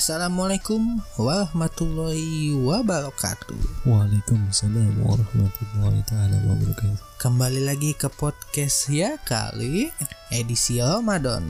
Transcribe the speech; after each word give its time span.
Assalamualaikum 0.00 0.96
warahmatullahi 1.20 2.56
wabarakatuh. 2.56 3.84
Waalaikumsalam 3.84 4.96
warahmatullahi 5.04 6.00
taala 6.08 6.40
wabarakatuh. 6.40 7.20
Kembali 7.20 7.68
lagi 7.68 7.92
ke 7.92 8.08
podcast 8.08 8.88
ya 8.88 9.20
kali 9.28 9.92
edisi 10.32 10.80
Ramadan. 10.80 11.44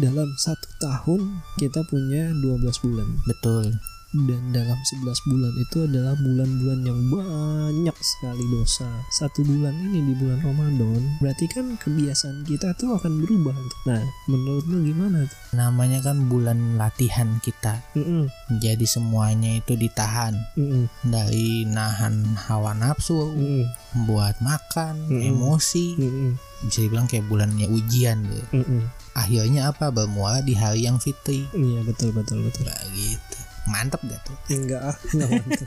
Dalam 0.00 0.32
satu 0.40 0.64
tahun 0.80 1.44
kita 1.60 1.84
punya 1.84 2.32
12 2.32 2.64
bulan 2.88 3.20
Betul. 3.28 3.76
Dan 4.14 4.54
dalam 4.54 4.78
11 4.78 5.02
bulan 5.26 5.52
itu 5.58 5.76
adalah 5.82 6.14
bulan-bulan 6.14 6.80
yang 6.86 7.00
banyak 7.10 7.96
sekali 7.98 8.46
dosa. 8.46 8.86
Satu 9.10 9.42
bulan 9.42 9.74
ini 9.74 10.06
di 10.06 10.14
bulan 10.14 10.38
Ramadan 10.38 11.02
berarti 11.18 11.50
kan 11.50 11.74
kebiasaan 11.74 12.46
kita 12.46 12.78
tuh 12.78 12.94
akan 12.94 13.26
berubah. 13.26 13.58
Nah, 13.90 13.98
menurut 14.30 14.64
lu 14.70 14.86
gimana 14.86 15.26
tuh? 15.26 15.38
Namanya 15.58 15.98
kan 15.98 16.30
bulan 16.30 16.78
latihan 16.78 17.42
kita. 17.42 17.82
Mm-mm, 17.98 18.30
Jadi 18.62 18.86
semuanya 18.86 19.58
itu 19.58 19.74
ditahan 19.74 20.38
mm-mm, 20.54 20.86
dari 21.02 21.66
nahan 21.66 22.22
hawa 22.46 22.70
nafsu, 22.70 23.34
mm-mm, 23.34 23.66
buat 24.06 24.38
makan, 24.38 25.10
Mm-mm. 25.10 25.30
emosi. 25.34 25.86
mm-mm, 25.98 26.30
Bisa 26.70 26.86
dibilang 26.86 27.10
kayak 27.10 27.26
bulannya 27.26 27.66
ujian 27.66 28.22
gitu. 28.30 28.62
mm-mm. 28.62 28.82
Akhirnya 29.14 29.70
apa? 29.70 29.90
Bermuara 29.90 30.42
di 30.42 30.54
hari 30.54 30.86
yang 30.86 30.98
fitri. 30.98 31.46
Iya 31.50 31.82
betul 31.82 32.10
betul 32.10 32.42
betul. 32.42 32.66
Nah, 32.66 32.78
gitu. 32.94 33.38
Mantep 33.64 34.00
gak 34.04 34.20
tuh? 34.28 34.36
Enggak 34.52 34.92
ah, 34.92 34.96
enggak 35.12 35.28
mantap. 35.40 35.66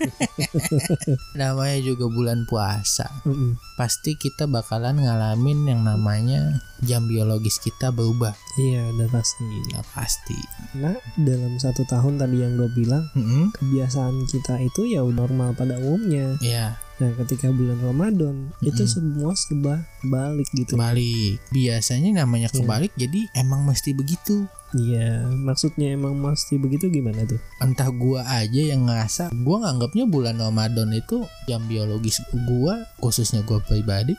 Namanya 1.40 1.80
juga 1.82 2.06
bulan 2.10 2.46
puasa. 2.46 3.10
Mm-mm. 3.26 3.58
Pasti 3.74 4.14
kita 4.14 4.46
bakalan 4.46 5.02
ngalamin 5.02 5.66
yang 5.66 5.82
namanya 5.82 6.62
jam 6.86 7.10
biologis 7.10 7.58
kita 7.58 7.90
berubah. 7.90 8.38
Iya, 8.62 8.94
udah 8.94 9.10
pasti. 9.10 9.46
Ya 9.74 9.82
pasti. 9.98 10.40
Nah, 10.78 10.98
dalam 11.18 11.58
satu 11.58 11.86
tahun 11.90 12.22
tadi 12.22 12.38
yang 12.46 12.54
gue 12.58 12.70
bilang 12.74 13.10
Mm-mm. 13.18 13.54
kebiasaan 13.58 14.30
kita 14.30 14.62
itu 14.62 14.86
ya 14.86 15.02
normal 15.02 15.58
pada 15.58 15.82
umumnya. 15.82 16.38
Ya, 16.38 16.78
Nah, 16.98 17.14
ketika 17.14 17.54
bulan 17.54 17.78
Ramadan 17.78 18.50
itu 18.66 18.82
Mm-mm. 18.82 18.90
semua 18.90 19.32
serba 19.38 19.86
balik 20.02 20.50
gitu. 20.50 20.74
kebalik. 20.74 21.38
Biasanya 21.54 22.26
namanya 22.26 22.50
Iya. 22.50 22.58
kebalik, 22.58 22.92
jadi 22.98 23.20
emang 23.38 23.70
mesti 23.70 23.94
begitu. 23.94 24.50
Iya, 24.76 25.24
maksudnya 25.30 25.96
emang 25.96 26.18
mesti 26.20 26.60
begitu 26.60 26.92
gimana 26.92 27.24
tuh? 27.24 27.40
Entah 27.64 27.88
gua 27.88 28.26
aja 28.28 28.60
yang 28.60 28.84
ngerasa, 28.84 29.32
gua 29.46 29.64
nganggapnya 29.64 30.10
bulan 30.10 30.36
Ramadan 30.36 30.92
itu 30.92 31.24
jam 31.48 31.64
biologis 31.70 32.20
gua, 32.50 32.84
khususnya 33.00 33.46
gua 33.48 33.64
pribadi, 33.64 34.12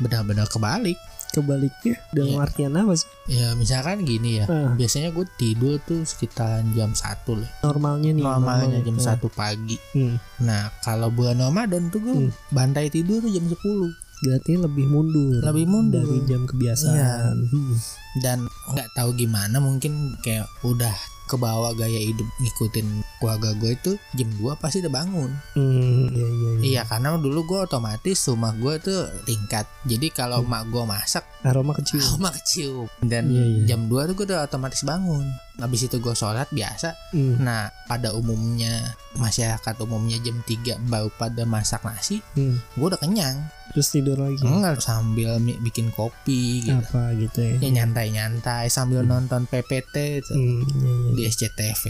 benar-benar 0.00 0.48
kebalik. 0.48 0.96
Kebaliknya 1.30 1.94
dalam 2.10 2.34
Iya. 2.34 2.42
artian 2.42 2.72
apa 2.74 2.92
sih? 2.92 3.06
Ya 3.28 3.54
misalkan 3.54 4.02
gini 4.02 4.38
ya, 4.38 4.44
Ah, 4.44 4.74
biasanya 4.74 5.10
gue 5.10 5.22
tidur 5.32 5.78
tuh 5.80 6.02
sekitaran 6.02 6.66
jam 6.72 6.90
1 6.90 7.34
lah. 7.34 7.50
normalnya 7.62 8.10
nih. 8.10 8.22
Normalnya 8.22 8.78
jam 8.80 8.96
Ah, 8.96 9.14
1 9.14 9.28
pagi. 9.28 9.78
hmm, 9.92 10.18
Nah, 10.40 10.74
kalau 10.80 11.08
bulan 11.08 11.38
Ramadan 11.38 11.86
tuh 11.88 12.00
gue 12.00 12.16
Hmm. 12.18 12.30
bantai 12.48 12.88
tidur 12.88 13.18
tuh 13.18 13.30
jam 13.30 13.44
10 13.44 13.94
Berarti 14.20 14.52
lebih 14.54 14.84
mundur. 14.84 15.40
Lebih 15.40 15.64
mundur. 15.64 16.02
dari 16.02 16.20
jam 16.26 16.44
kebiasaan. 16.44 17.36
Hmm. 17.46 17.76
dan 18.18 18.42
nggak 18.68 18.90
tahu 18.92 19.14
gimana 19.14 19.56
mungkin 19.56 19.94
kayak 20.18 20.42
udah 20.60 20.90
kebawa 21.30 21.70
gaya 21.72 22.02
hidup 22.02 22.26
ngikutin 22.36 22.86
keluarga 23.16 23.54
gue 23.54 23.70
itu 23.72 23.92
jam 24.12 24.26
2 24.34 24.58
pasti 24.58 24.82
udah 24.82 24.90
bangun. 24.90 25.30
Hmm, 25.54 26.10
iya 26.10 26.26
iya. 26.26 26.50
iya. 26.50 26.60
Iya, 26.60 26.82
karena 26.84 27.14
dulu 27.14 27.46
gue 27.46 27.58
otomatis 27.62 28.18
rumah 28.26 28.50
gue 28.52 28.74
tuh 28.76 28.98
tingkat. 29.22 29.70
Jadi 29.84 30.10
kalau 30.10 30.42
Hmm. 30.42 30.50
mak 30.50 30.66
gue 30.66 30.82
masak, 30.82 31.22
Aroma 31.40 31.72
kecil. 31.72 32.02
rumah 32.10 32.34
kecium. 32.36 32.90
Dan 33.00 33.30
Iya, 33.30 33.44
iya. 33.46 33.62
jam 33.68 33.86
2 33.86 34.10
tuh 34.10 34.14
gue 34.14 34.26
udah 34.26 34.42
otomatis 34.42 34.82
bangun. 34.82 35.22
Habis 35.56 35.86
itu 35.86 35.96
gue 35.96 36.12
sholat 36.12 36.50
biasa. 36.50 36.96
Hmm, 37.12 37.38
Nah, 37.38 37.68
pada 37.84 38.10
umumnya 38.10 38.72
masyarakat 39.14 39.74
umumnya 39.78 40.18
jam 40.18 40.40
3 40.42 40.80
baru 40.82 41.12
pada 41.12 41.44
masak 41.44 41.80
nasi, 41.82 42.18
hmm. 42.34 42.58
gue 42.74 42.86
udah 42.86 42.98
kenyang. 42.98 43.38
Terus 43.70 43.88
tidur 43.88 44.16
lagi. 44.16 44.40
Enggak 44.40 44.78
sambil 44.78 45.36
bikin 45.60 45.90
kopi 45.90 46.64
gitu. 46.64 46.74
Apa 46.76 47.14
gitu 47.14 47.38
ya? 47.38 47.54
Ya 47.58 47.68
nyantai-nyantai 47.72 48.66
sambil 48.66 49.02
nonton 49.02 49.46
PPT 49.46 49.94
tuh 50.22 50.34
Hmm, 50.34 50.60
iya, 50.60 50.90
iya. 50.90 51.10
di 51.12 51.22
SCTV. 51.24 51.84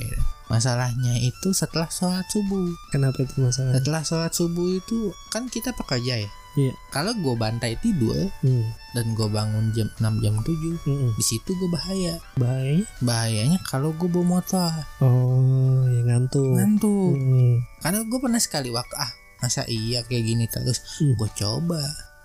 Masalahnya 0.47 1.15
itu 1.17 1.51
setelah 1.51 1.87
sholat 1.89 2.27
subuh. 2.27 2.69
Kenapa 2.91 3.21
itu 3.21 3.39
masalah? 3.39 3.73
Setelah 3.73 4.03
sholat 4.03 4.33
subuh 4.33 4.67
itu 4.75 4.99
kan 5.29 5.47
kita 5.47 5.71
pekerja 5.73 6.21
ya. 6.21 6.31
Iya. 6.51 6.75
Kalau 6.91 7.15
gue 7.15 7.31
bantai 7.33 7.79
tidur 7.79 8.27
Hmm, 8.43 8.67
dan 8.91 9.15
gue 9.15 9.29
bangun 9.31 9.71
jam 9.71 9.87
6 9.95 10.19
jam 10.19 10.35
7 10.37 10.83
hmm. 10.83 11.15
di 11.15 11.23
situ 11.23 11.47
gue 11.49 11.71
bahaya. 11.71 12.19
Bahaya. 12.35 12.83
Bahayanya 12.99 13.63
kalau 13.63 13.95
gue 13.95 14.05
bawa 14.05 14.43
motor 14.43 14.67
Oh, 14.99 15.87
ya 15.87 16.03
ngantuk. 16.05 16.51
ngantuk. 16.51 17.15
Hmm, 17.15 17.63
Karena 17.79 18.03
gue 18.03 18.19
pernah 18.19 18.43
sekali 18.43 18.69
waktu 18.69 18.95
ah 18.99 19.11
masa 19.41 19.65
iya 19.67 20.05
kayak 20.05 20.25
gini 20.25 20.45
terus? 20.47 21.01
Hmm. 21.01 21.17
gue 21.17 21.31
coba. 21.35 21.81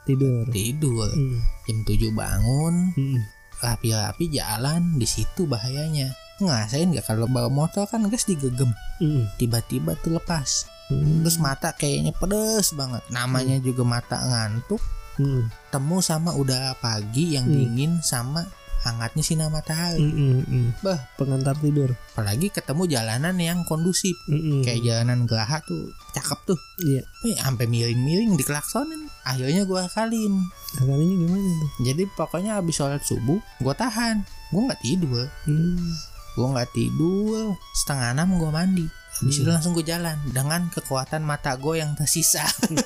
Tidur. 0.06 0.46
tidur. 0.54 1.10
Hmm, 1.10 1.42
jam 1.66 1.78
7 1.82 2.14
bangun. 2.14 2.76
Hmm. 2.94 3.20
rapi-rapi 3.56 4.30
jalan 4.30 5.00
di 5.00 5.08
situ 5.08 5.48
bahayanya. 5.48 6.12
Ngasain 6.38 6.92
nggak 6.92 7.08
kalau 7.08 7.26
bawa 7.26 7.48
motor 7.48 7.88
kan 7.88 8.04
gas 8.12 8.28
digegem? 8.28 8.68
Hmm, 9.00 9.26
tiba-tiba 9.40 9.96
tuh 10.04 10.20
lepas. 10.20 10.68
Hmm, 10.92 11.24
terus 11.24 11.40
mata 11.40 11.72
kayaknya 11.72 12.12
pedes 12.14 12.76
banget. 12.76 13.02
Namanya 13.10 13.58
juga 13.58 13.82
mata 13.82 14.20
ngantuk. 14.20 14.84
Hmm, 15.16 15.48
temu 15.72 16.04
sama 16.04 16.36
udara 16.36 16.76
pagi 16.78 17.40
yang 17.40 17.48
Hmm. 17.48 17.56
dingin 17.56 17.94
sama 18.04 18.44
hangatnya 18.86 19.20
sinar 19.20 19.50
matahari 19.50 19.98
hmm, 19.98 20.14
hmm, 20.14 20.42
hmm. 20.46 20.68
Bah. 20.80 21.02
pengantar 21.16 21.58
tidur. 21.58 21.90
apalagi 22.14 22.48
ketemu 22.48 22.86
jalanan 22.88 23.36
yang 23.36 23.60
kondusif 23.64 24.14
Hmm, 24.24 24.38
hmm. 24.38 24.62
kayak 24.62 24.80
jalanan 24.80 25.26
geraha 25.26 25.58
tuh 25.60 25.90
cakep 26.14 26.40
tuh 26.46 26.60
Iya. 26.80 27.02
eh 27.26 27.36
sampai 27.36 27.66
miring-miring 27.66 28.36
dikelaksonin 28.36 29.10
akhirnya 29.24 29.64
gua 29.64 29.86
akalin 29.86 30.38
Kalinya 30.72 30.94
gimana 31.18 31.42
tuh? 31.42 31.70
jadi 31.82 32.04
pokoknya 32.14 32.52
habis 32.56 32.76
sholat 32.76 33.02
subuh 33.02 33.42
gua 33.58 33.74
tahan 33.74 34.22
gua 34.50 34.70
nggak 34.70 34.82
tidur 34.82 35.26
Hmm, 35.44 35.82
gua 36.34 36.48
nggak 36.54 36.70
tidur 36.72 37.58
setengah 37.76 38.14
enam 38.14 38.38
gua 38.38 38.54
mandi 38.54 38.86
habis 39.16 39.36
itu 39.36 39.44
Hmm. 39.44 39.56
langsung 39.56 39.72
gue 39.72 39.82
jalan 39.82 40.20
dengan 40.28 40.68
kekuatan 40.70 41.24
mata 41.24 41.56
gue 41.56 41.80
yang 41.80 41.96
tersisa 41.96 42.44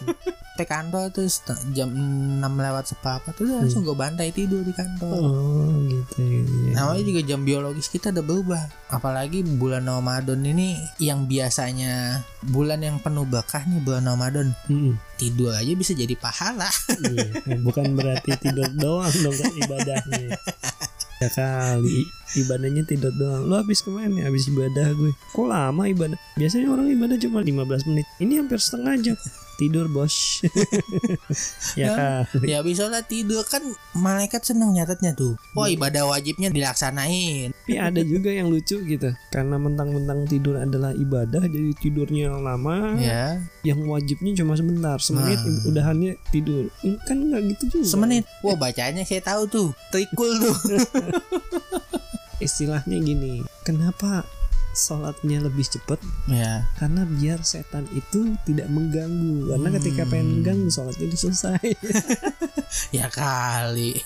sampai 0.60 0.76
kantor 0.76 1.08
seta- 1.32 1.64
jam 1.72 1.88
6 1.88 2.44
lewat 2.44 2.92
sepakat 2.92 3.32
tuh 3.32 3.48
udah 3.48 3.64
langsung 3.64 3.88
gue 3.88 3.96
bantai 3.96 4.36
tidur 4.36 4.60
di 4.60 4.76
kantor 4.76 5.16
oh 5.16 5.80
gitu. 5.88 6.20
gitu. 6.20 6.76
namanya 6.76 7.00
juga 7.08 7.22
jam 7.24 7.48
biologis 7.48 7.88
kita 7.88 8.12
udah 8.12 8.20
berubah 8.28 8.64
apalagi 8.92 9.40
bulan 9.56 9.88
Ramadan 9.88 10.44
ini 10.44 10.76
yang 11.00 11.32
biasanya 11.32 12.20
bulan 12.44 12.84
yang 12.84 13.00
penuh 13.00 13.24
berkah 13.24 13.64
nih 13.64 13.80
bulan 13.80 14.04
Ramadan 14.04 14.52
Hmm, 14.68 15.00
tidur 15.16 15.56
aja 15.56 15.72
bisa 15.80 15.96
jadi 15.96 16.12
pahala 16.20 16.68
iya. 17.08 17.56
Bukan 17.64 17.96
berarti 17.96 18.36
tidur 18.44 18.68
doang 18.76 19.08
dong 19.24 19.36
kan 19.40 19.52
ibadahnya. 19.56 20.36
Ya 21.20 21.28
kali 21.32 22.06
ibadahnya 22.38 22.84
tidur 22.86 23.12
doang. 23.16 23.48
Lu 23.50 23.56
habis 23.58 23.82
ke 23.82 23.90
mana? 23.90 24.30
Habis 24.30 24.48
ibadah 24.52 24.94
gue. 24.94 25.12
Kok 25.34 25.48
lama 25.48 25.84
ibadah? 25.90 26.20
Biasanya 26.38 26.70
orang 26.70 26.88
ibadah 26.92 27.18
cuma 27.18 27.42
15 27.42 27.90
menit. 27.90 28.06
Ini 28.22 28.34
hampir 28.46 28.60
setengah 28.62 28.94
jam. 29.02 29.18
Tidur 29.60 29.92
bos. 29.92 30.40
ya 31.80 31.92
kali. 32.24 32.48
ya 32.48 32.64
habis 32.64 32.80
sholat 32.80 33.04
tidur 33.06 33.44
kan 33.44 33.60
malaikat 33.92 34.40
seneng 34.42 34.72
nyatetnya 34.72 35.12
tuh 35.12 35.36
wah 35.52 35.68
ibadah 35.68 36.08
wajibnya 36.08 36.48
dilaksanain 36.48 37.52
Tapi 37.52 37.76
ada 37.76 38.00
juga 38.02 38.32
yang 38.32 38.48
lucu 38.48 38.80
gitu. 38.80 39.12
Karena 39.30 39.60
mentang-mentang 39.60 40.24
tidur 40.26 40.56
adalah 40.58 40.96
ibadah, 40.96 41.44
jadi 41.44 41.76
tidurnya 41.76 42.32
lama. 42.34 42.96
ya 42.96 43.44
Yang 43.62 43.80
wajibnya 43.86 44.32
cuma 44.40 44.56
sebentar, 44.56 44.98
semenit 44.98 45.38
Nah. 45.40 45.68
udahannya 45.68 46.16
tidur. 46.32 46.72
Ini 46.80 46.96
Kan 47.04 47.28
nggak 47.28 47.42
gitu 47.52 47.64
juga. 47.76 47.86
semenit 47.86 48.24
wah 48.40 48.56
bacanya 48.56 49.04
saya 49.04 49.20
tahu 49.20 49.44
tuh 49.46 49.68
trikul 49.92 50.32
tuh 50.40 50.56
Istilahnya 52.40 52.96
gini, 52.98 53.44
kenapa 53.62 54.24
sholatnya 54.72 55.42
lebih 55.42 55.64
cepat? 55.64 55.98
ya 56.26 56.66
Karena 56.76 57.04
biar 57.04 57.42
setan 57.42 57.90
itu 57.90 58.34
tidak 58.44 58.68
mengganggu. 58.68 59.50
Karena 59.50 59.70
ketika 59.76 60.02
Hmm. 60.04 60.12
pengen 60.12 60.28
mengganggu, 60.36 60.68
sholatnya 60.68 61.06
udah 61.06 61.20
selesai. 61.20 61.68
ya 62.98 63.08
kali 63.08 63.98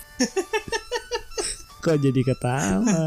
Kok 1.80 2.00
jadi 2.00 2.22
ketawa? 2.24 3.04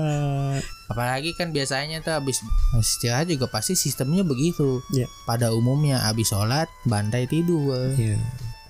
apalagi 0.87 1.32
kan 1.32 1.49
biasanya 1.49 1.99
tuh 1.99 2.12
habis 2.12 2.38
istirahat 2.73 3.26
juga 3.26 3.49
pasti 3.49 3.73
sistemnya 3.73 4.23
begitu 4.23 4.85
Iya. 4.93 5.08
pada 5.25 5.50
umumnya 5.50 5.99
habis 5.99 6.29
sholat 6.29 6.69
bantai 6.85 7.25
tidur 7.25 7.91
Iya. 7.91 8.20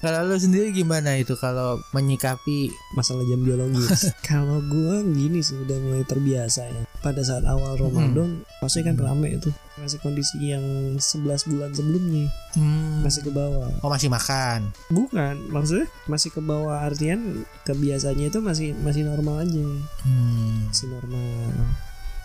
Kalau 0.07 0.31
lu 0.31 0.39
sendiri 0.39 0.71
gimana 0.71 1.19
itu 1.19 1.35
kalau 1.35 1.83
menyikapi 1.91 2.71
masalah 2.95 3.27
jam 3.27 3.43
biologis. 3.43 4.15
Kalau 4.23 4.63
gua 4.63 5.03
gini 5.03 5.43
sih 5.43 5.59
udah 5.59 5.75
mulai 5.83 6.07
terbiasa 6.07 6.63
ya. 6.63 6.83
Pada 7.03 7.19
saat 7.21 7.43
awal 7.43 7.75
Ramadan 7.75 8.47
pasti 8.63 8.81
kan 8.81 8.95
rame 8.95 9.35
itu 9.35 9.51
masih 9.77 9.99
kondisi 9.99 10.39
yang 10.41 10.63
11 10.97 11.03
bulan 11.53 11.71
sebelumnya 11.71 12.27
hmm, 12.57 13.05
masih 13.05 13.21
ke 13.21 13.31
bawah. 13.31 13.69
oh 13.85 13.91
masih 13.93 14.09
makan 14.09 14.73
Bukan, 14.89 15.53
maksudnya 15.53 15.85
masih 16.09 16.33
ke 16.33 16.41
bawah 16.41 16.81
artian 16.81 17.45
kebiasaannya 17.63 18.33
itu 18.33 18.41
masih 18.41 18.73
masih 18.81 19.05
normal 19.05 19.45
aja. 19.45 19.67
hmm, 20.07 20.73
Masih 20.73 20.87
normal. 20.89 21.53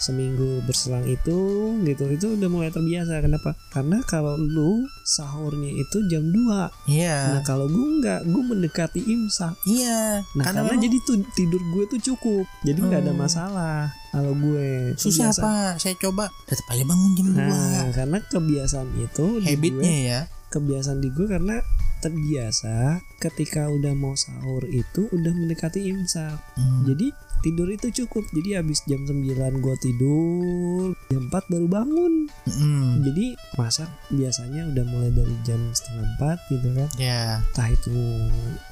Seminggu 0.02 0.66
berselang 0.66 1.06
itu 1.06 1.40
gitu 1.82 2.04
itu 2.10 2.28
udah 2.34 2.50
mulai 2.50 2.68
terbiasa 2.68 3.22
kenapa 3.22 3.54
karena 3.70 4.02
kalau 4.04 4.34
lu 4.36 4.82
sahurnya 5.06 5.72
itu 5.72 6.02
jam 6.08 6.26
2 6.26 6.90
Iya. 6.90 7.38
nah 7.38 7.42
kalau 7.42 7.66
gue 7.66 7.88
nggak 8.00 8.26
gue 8.26 8.44
mendekati 8.44 9.00
imsak 9.00 9.54
Iya. 9.64 10.26
nah 10.34 10.44
karena 10.44 10.60
karena, 10.60 10.62
memang 10.68 10.82
jadi 10.82 10.98
tuh 11.02 11.18
tidur 11.32 11.62
gue 11.70 11.84
tuh 11.88 12.02
cukup 12.04 12.46
jadi 12.62 12.80
nggak 12.80 13.02
ada 13.02 13.14
Hmm. 13.14 13.22
masalah 13.22 13.80
kalau 14.10 14.34
gue 14.34 14.92
susah 14.98 15.32
pak. 15.32 15.80
Saya 15.80 15.96
coba 15.96 16.28
tetap 16.44 16.66
aja 16.68 16.84
bangun 16.84 17.12
jam 17.14 17.28
nah 17.32 17.48
2 17.86 17.96
karena 17.96 18.18
kebiasaan 18.22 18.90
itu 18.98 19.26
Habitnya 19.40 19.88
gue, 19.88 20.10
ya. 20.10 20.20
kebiasaan 20.50 21.00
di 21.00 21.10
gue 21.10 21.26
karena 21.26 21.62
terbiasa 22.02 22.76
ketika 23.18 23.70
udah 23.70 23.94
mau 23.94 24.16
sahur 24.16 24.66
itu 24.66 25.06
udah 25.08 25.32
mendekati 25.32 25.86
imsak 25.88 26.36
Hmm. 26.58 26.84
jadi 26.84 27.14
tidur 27.42 27.68
itu 27.68 27.88
cukup 27.96 28.24
jadi 28.32 28.60
habis 28.60 28.86
jam 28.86 29.02
9 29.02 29.22
gue 29.58 29.76
tidur 29.78 30.94
jam 31.08 31.24
4 31.26 31.34
baru 31.48 31.68
bangun 31.68 32.14
Mm-mm. 32.44 33.02
jadi 33.02 33.26
masak 33.56 33.90
biasanya 34.10 34.66
udah 34.68 34.86
mulai 34.86 35.10
dari 35.10 35.36
jam 35.42 35.60
setengah 35.72 36.06
4 36.18 36.52
gitu 36.52 36.68
kan 36.72 36.90
Ya. 36.96 37.42
entah 37.44 37.70
itu 37.70 37.94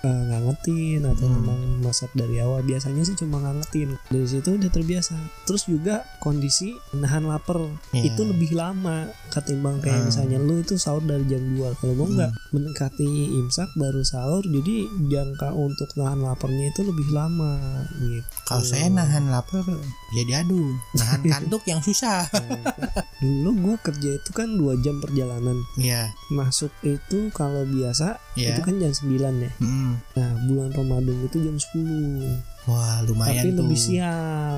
eh, 0.01 0.21
ngangetin 0.27 1.01
atau 1.03 1.25
Hmm. 1.25 1.35
memang 1.35 1.59
masak 1.81 2.09
dari 2.13 2.37
awal 2.37 2.61
biasanya 2.61 3.03
sih 3.03 3.15
cuma 3.15 3.37
ngangetin 3.39 3.93
dari 4.07 4.25
situ 4.25 4.49
udah 4.51 4.69
terbiasa 4.69 5.15
terus 5.43 5.65
juga 5.65 6.01
kondisi 6.17 6.71
nahan 6.93 7.25
lapar 7.25 7.57
Iya. 7.91 8.09
itu 8.09 8.21
lebih 8.23 8.53
lama 8.53 9.05
ketimbang 9.29 9.79
kayak 9.79 9.99
Hmm. 9.99 10.07
misalnya 10.07 10.37
lu 10.37 10.59
itu 10.59 10.75
sahur 10.75 11.01
dari 11.01 11.25
jam 11.25 11.41
2 11.51 11.73
kalau 11.75 11.93
gua 11.95 12.05
Hmm. 12.05 12.15
nggak 12.15 12.31
mendekati 12.51 13.09
imsak 13.35 13.69
baru 13.75 14.01
sahur 14.01 14.43
jadi 14.43 14.75
jangka 15.07 15.49
untuk 15.51 15.89
nahan 15.95 16.19
laparnya 16.19 16.69
itu 16.69 16.81
lebih 16.83 17.09
lama 17.09 17.57
gitu 17.99 18.25
Kalau 18.59 18.67
saya 18.69 18.87
nahan 18.89 19.25
lapar 19.27 19.63
jadi 20.11 20.43
aduh, 20.43 20.67
nahan 20.93 21.21
kantuk 21.31 21.63
yang 21.63 21.79
susah. 21.79 22.27
Dulu 23.21 23.49
gua 23.57 23.75
kerja 23.77 24.09
itu 24.13 24.31
kan 24.31 24.51
dua 24.53 24.75
jam 24.77 24.97
perjalanan 24.97 25.55
Iya. 25.75 26.11
masuk 26.29 26.71
itu 26.81 27.31
kalau 27.31 27.63
biasa 27.63 28.19
Iya. 28.33 28.53
itu 28.53 28.61
kan 28.61 28.75
jam 28.77 28.91
9 28.91 29.15
ya 29.39 29.51
Mm. 29.57 29.91
nah 30.13 30.31
bulan 30.45 30.69
Ramadan 30.71 31.17
itu 31.21 31.37
jam 31.39 31.55
10 31.55 32.39
Wah, 32.65 32.99
lumayan 33.01 33.39
tapi 33.39 33.49
tuh. 33.49 33.57
lebih 33.57 33.75
siang 33.77 34.48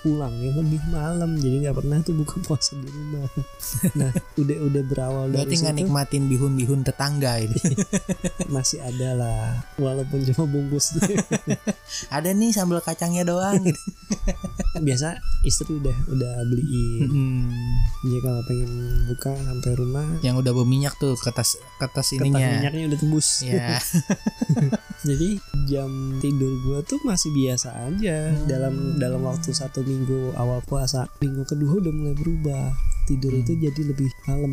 pulang 0.00 0.34
ya 0.36 0.50
lebih 0.52 0.78
malam 0.86 1.34
jadi 1.34 1.56
nggak 1.62 1.76
pernah 1.76 1.98
tuh 2.00 2.14
buka 2.14 2.38
puasa 2.40 2.74
di 2.74 2.86
rumah 2.86 3.26
nah 3.98 4.08
udah 4.34 4.56
udah 4.62 4.82
berawal 4.84 5.26
Berarti 5.28 5.44
dari 5.48 5.58
nggak 5.58 5.74
situ 5.74 5.80
nikmatin 5.82 6.22
bihun-bihun 6.26 6.80
tetangga 6.82 7.32
ini. 7.38 7.58
masih 8.54 8.78
ada 8.80 9.14
lah 9.14 9.42
walaupun 9.74 10.22
cuma 10.24 10.44
bungkus 10.44 10.94
Ada 12.14 12.30
nih 12.30 12.50
sambal 12.50 12.78
kacangnya 12.78 13.24
doang 13.24 13.58
gitu. 13.60 13.80
biasa 14.78 15.16
istri 15.42 15.74
udah 15.74 15.96
udah 16.08 16.32
beliin 16.44 17.06
Mm. 17.08 17.50
jadi 18.04 18.18
kalau 18.20 18.40
pengen 18.44 18.70
buka 19.06 19.32
sampai 19.34 19.72
rumah 19.74 20.06
Yang 20.20 20.36
udah 20.40 20.52
berminyak 20.52 20.94
tuh 20.94 21.14
kertas 21.14 21.56
kertas 21.76 22.08
kertas 22.08 22.14
ininya. 22.14 22.46
minyaknya 22.54 22.84
udah 22.86 22.98
tembus 22.98 23.28
Ya. 23.40 23.78
jadi 25.00 25.28
jam 25.64 25.90
tidur 26.18 26.52
gua 26.60 26.78
tuh 26.82 26.98
masih 27.02 27.30
biasa 27.32 27.68
aja 27.86 28.16
Hmm. 28.28 28.44
dalam 28.46 28.74
dalam 28.96 29.20
waktu 29.22 29.50
satu 29.50 29.80
minggu 29.88 30.36
awal 30.36 30.60
puasa. 30.62 31.08
Minggu 31.18 31.42
kedua 31.42 31.80
udah 31.80 31.88
mulai 31.90 32.12
berubah. 32.12 32.76
Tidur 33.08 33.32
Hmm. 33.32 33.40
itu 33.40 33.52
jadi 33.56 33.82
lebih 33.88 34.12
malam. 34.28 34.52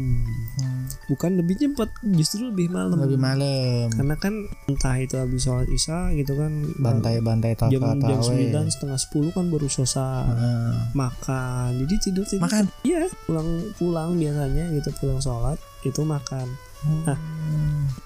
Hmm. 0.56 0.88
bukan 1.06 1.32
lebih 1.36 1.60
cepat 1.60 1.92
justru 2.16 2.48
lebih 2.48 2.72
malam. 2.72 2.96
Lebih 2.96 3.20
malam. 3.20 3.92
karena 3.92 4.16
kan 4.16 4.34
entah 4.66 4.96
itu 4.96 5.20
habis 5.20 5.44
sholat 5.44 5.68
isya 5.68 6.16
gitu 6.16 6.40
kan 6.40 6.64
Bantai-bantai 6.80 7.60
jam 7.68 7.84
jam 7.84 8.00
tawa 8.00 8.24
sembilan 8.24 8.66
setengah 8.72 8.96
sepuluh 8.96 9.36
kan 9.36 9.52
baru 9.52 9.68
selesai. 9.68 10.32
Makan. 10.96 11.70
Jadi 11.84 11.96
tidur 12.00 12.24
tidur 12.24 12.48
Makan. 12.48 12.66
iya 12.88 13.04
pulang 13.28 13.50
pulang 13.76 14.10
biasanya 14.16 14.72
gitu 14.72 14.90
pulang 14.98 15.20
sholat 15.20 15.60
itu 15.84 16.02
makan 16.02 16.48
Nah, 16.86 17.18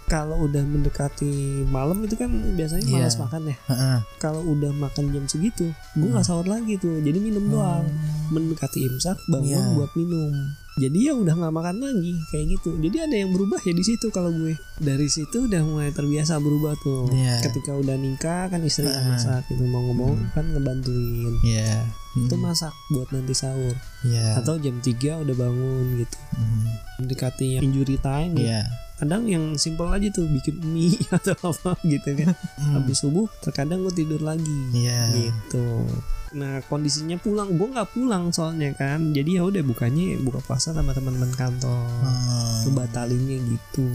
kalau 0.05 0.41
udah 0.41 0.63
mendekati 0.63 1.31
malam 1.65 2.01
itu 2.01 2.15
kan 2.15 2.27
biasanya 2.53 2.81
Iya. 2.81 2.93
malas 2.97 3.15
makan 3.15 3.41
ya 3.45 3.57
Heeh. 3.67 3.97
kalau 4.17 4.41
udah 4.43 4.71
makan 4.73 5.05
jam 5.09 5.25
segitu 5.25 5.69
gue 5.93 6.07
nggak 6.07 6.17
Hmm. 6.17 6.29
sahur 6.29 6.45
lagi 6.45 6.75
tuh 6.75 6.97
jadi 6.99 7.15
minum 7.15 7.45
doang 7.47 7.85
mendekati 8.27 8.83
imsak 8.83 9.17
bangun 9.27 9.47
Iya. 9.47 9.75
buat 9.75 9.91
minum 9.93 10.33
jadi 10.79 10.99
ya 11.01 11.13
udah 11.13 11.35
nggak 11.35 11.51
makan 11.51 11.75
lagi 11.77 12.13
kayak 12.29 12.45
gitu 12.49 12.79
jadi 12.79 12.97
ada 13.03 13.15
yang 13.17 13.29
berubah 13.29 13.59
ya 13.59 13.71
di 13.71 13.83
situ 13.83 14.07
kalau 14.09 14.31
gue 14.31 14.55
dari 14.77 15.05
situ 15.05 15.45
udah 15.45 15.59
mulai 15.61 15.91
terbiasa 15.91 16.37
berubah 16.37 16.73
tuh 16.77 17.11
Iya. 17.11 17.43
ketika 17.43 17.71
udah 17.73 17.95
nikah 17.95 18.47
kan 18.47 18.61
istri 18.61 18.87
yang 18.87 18.95
Ah. 18.97 19.13
masak 19.13 19.43
gitu 19.45 19.61
mau 19.65 19.83
ngomong 19.83 20.15
Hmm. 20.15 20.31
kan 20.31 20.45
ngebantuin 20.47 21.35
Iya. 21.41 21.83
itu 22.17 22.31
Hmm. 22.31 22.41
masak 22.41 22.71
buat 22.89 23.07
nanti 23.09 23.33
sahur 23.33 23.75
Iya. 24.01 24.39
atau 24.39 24.55
jam 24.57 24.79
3 24.79 25.19
udah 25.19 25.35
bangun 25.35 25.99
gitu 25.99 26.17
Hmm. 26.31 26.65
mendekati 26.97 27.59
injury 27.59 27.97
time 27.97 28.33
ya. 28.35 28.41
Iya. 28.41 28.61
kadang 28.97 29.23
yang 29.25 29.55
simple 29.55 29.87
aja 29.87 30.07
tuh 30.09 30.27
bikin 30.27 30.59
mie 30.61 30.91
atau 31.15 31.31
apa 31.45 31.79
gitu 31.83 32.09
kan 32.15 32.35
Hmm. 32.55 32.73
habis 32.75 32.99
subuh 32.99 33.27
terkadang 33.39 33.79
gue 33.81 33.93
tidur 33.93 34.19
lagi 34.19 34.59
Iya. 34.73 35.15
gitu 35.15 35.87
nah 36.33 36.61
kondisinya 36.65 37.17
pulang. 37.21 37.53
Gue 37.57 37.69
nggak 37.69 37.93
pulang 37.93 38.33
soalnya 38.33 38.73
kan. 38.73 39.13
Jadi 39.13 39.37
ya 39.37 39.45
udah 39.45 39.61
bukanya 39.61 40.17
buka 40.21 40.41
puasa 40.41 40.73
sama 40.73 40.93
teman-teman 40.97 41.29
kantor. 41.35 41.85
Hmm. 42.01 42.73
Batalinnya 42.73 43.37
gitu. 43.45 43.85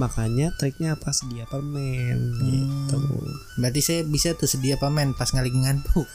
Makanya 0.00 0.54
triknya 0.56 0.94
apa? 0.96 1.12
Sedia 1.12 1.44
permen 1.44 2.18
gitu. 2.40 3.00
Berarti 3.60 3.80
saya 3.82 4.00
bisa 4.06 4.32
tuh 4.32 4.48
sedia 4.48 4.80
pamen 4.80 5.12
pas 5.12 5.28
lagi 5.34 5.52
ngantuk. 5.52 6.06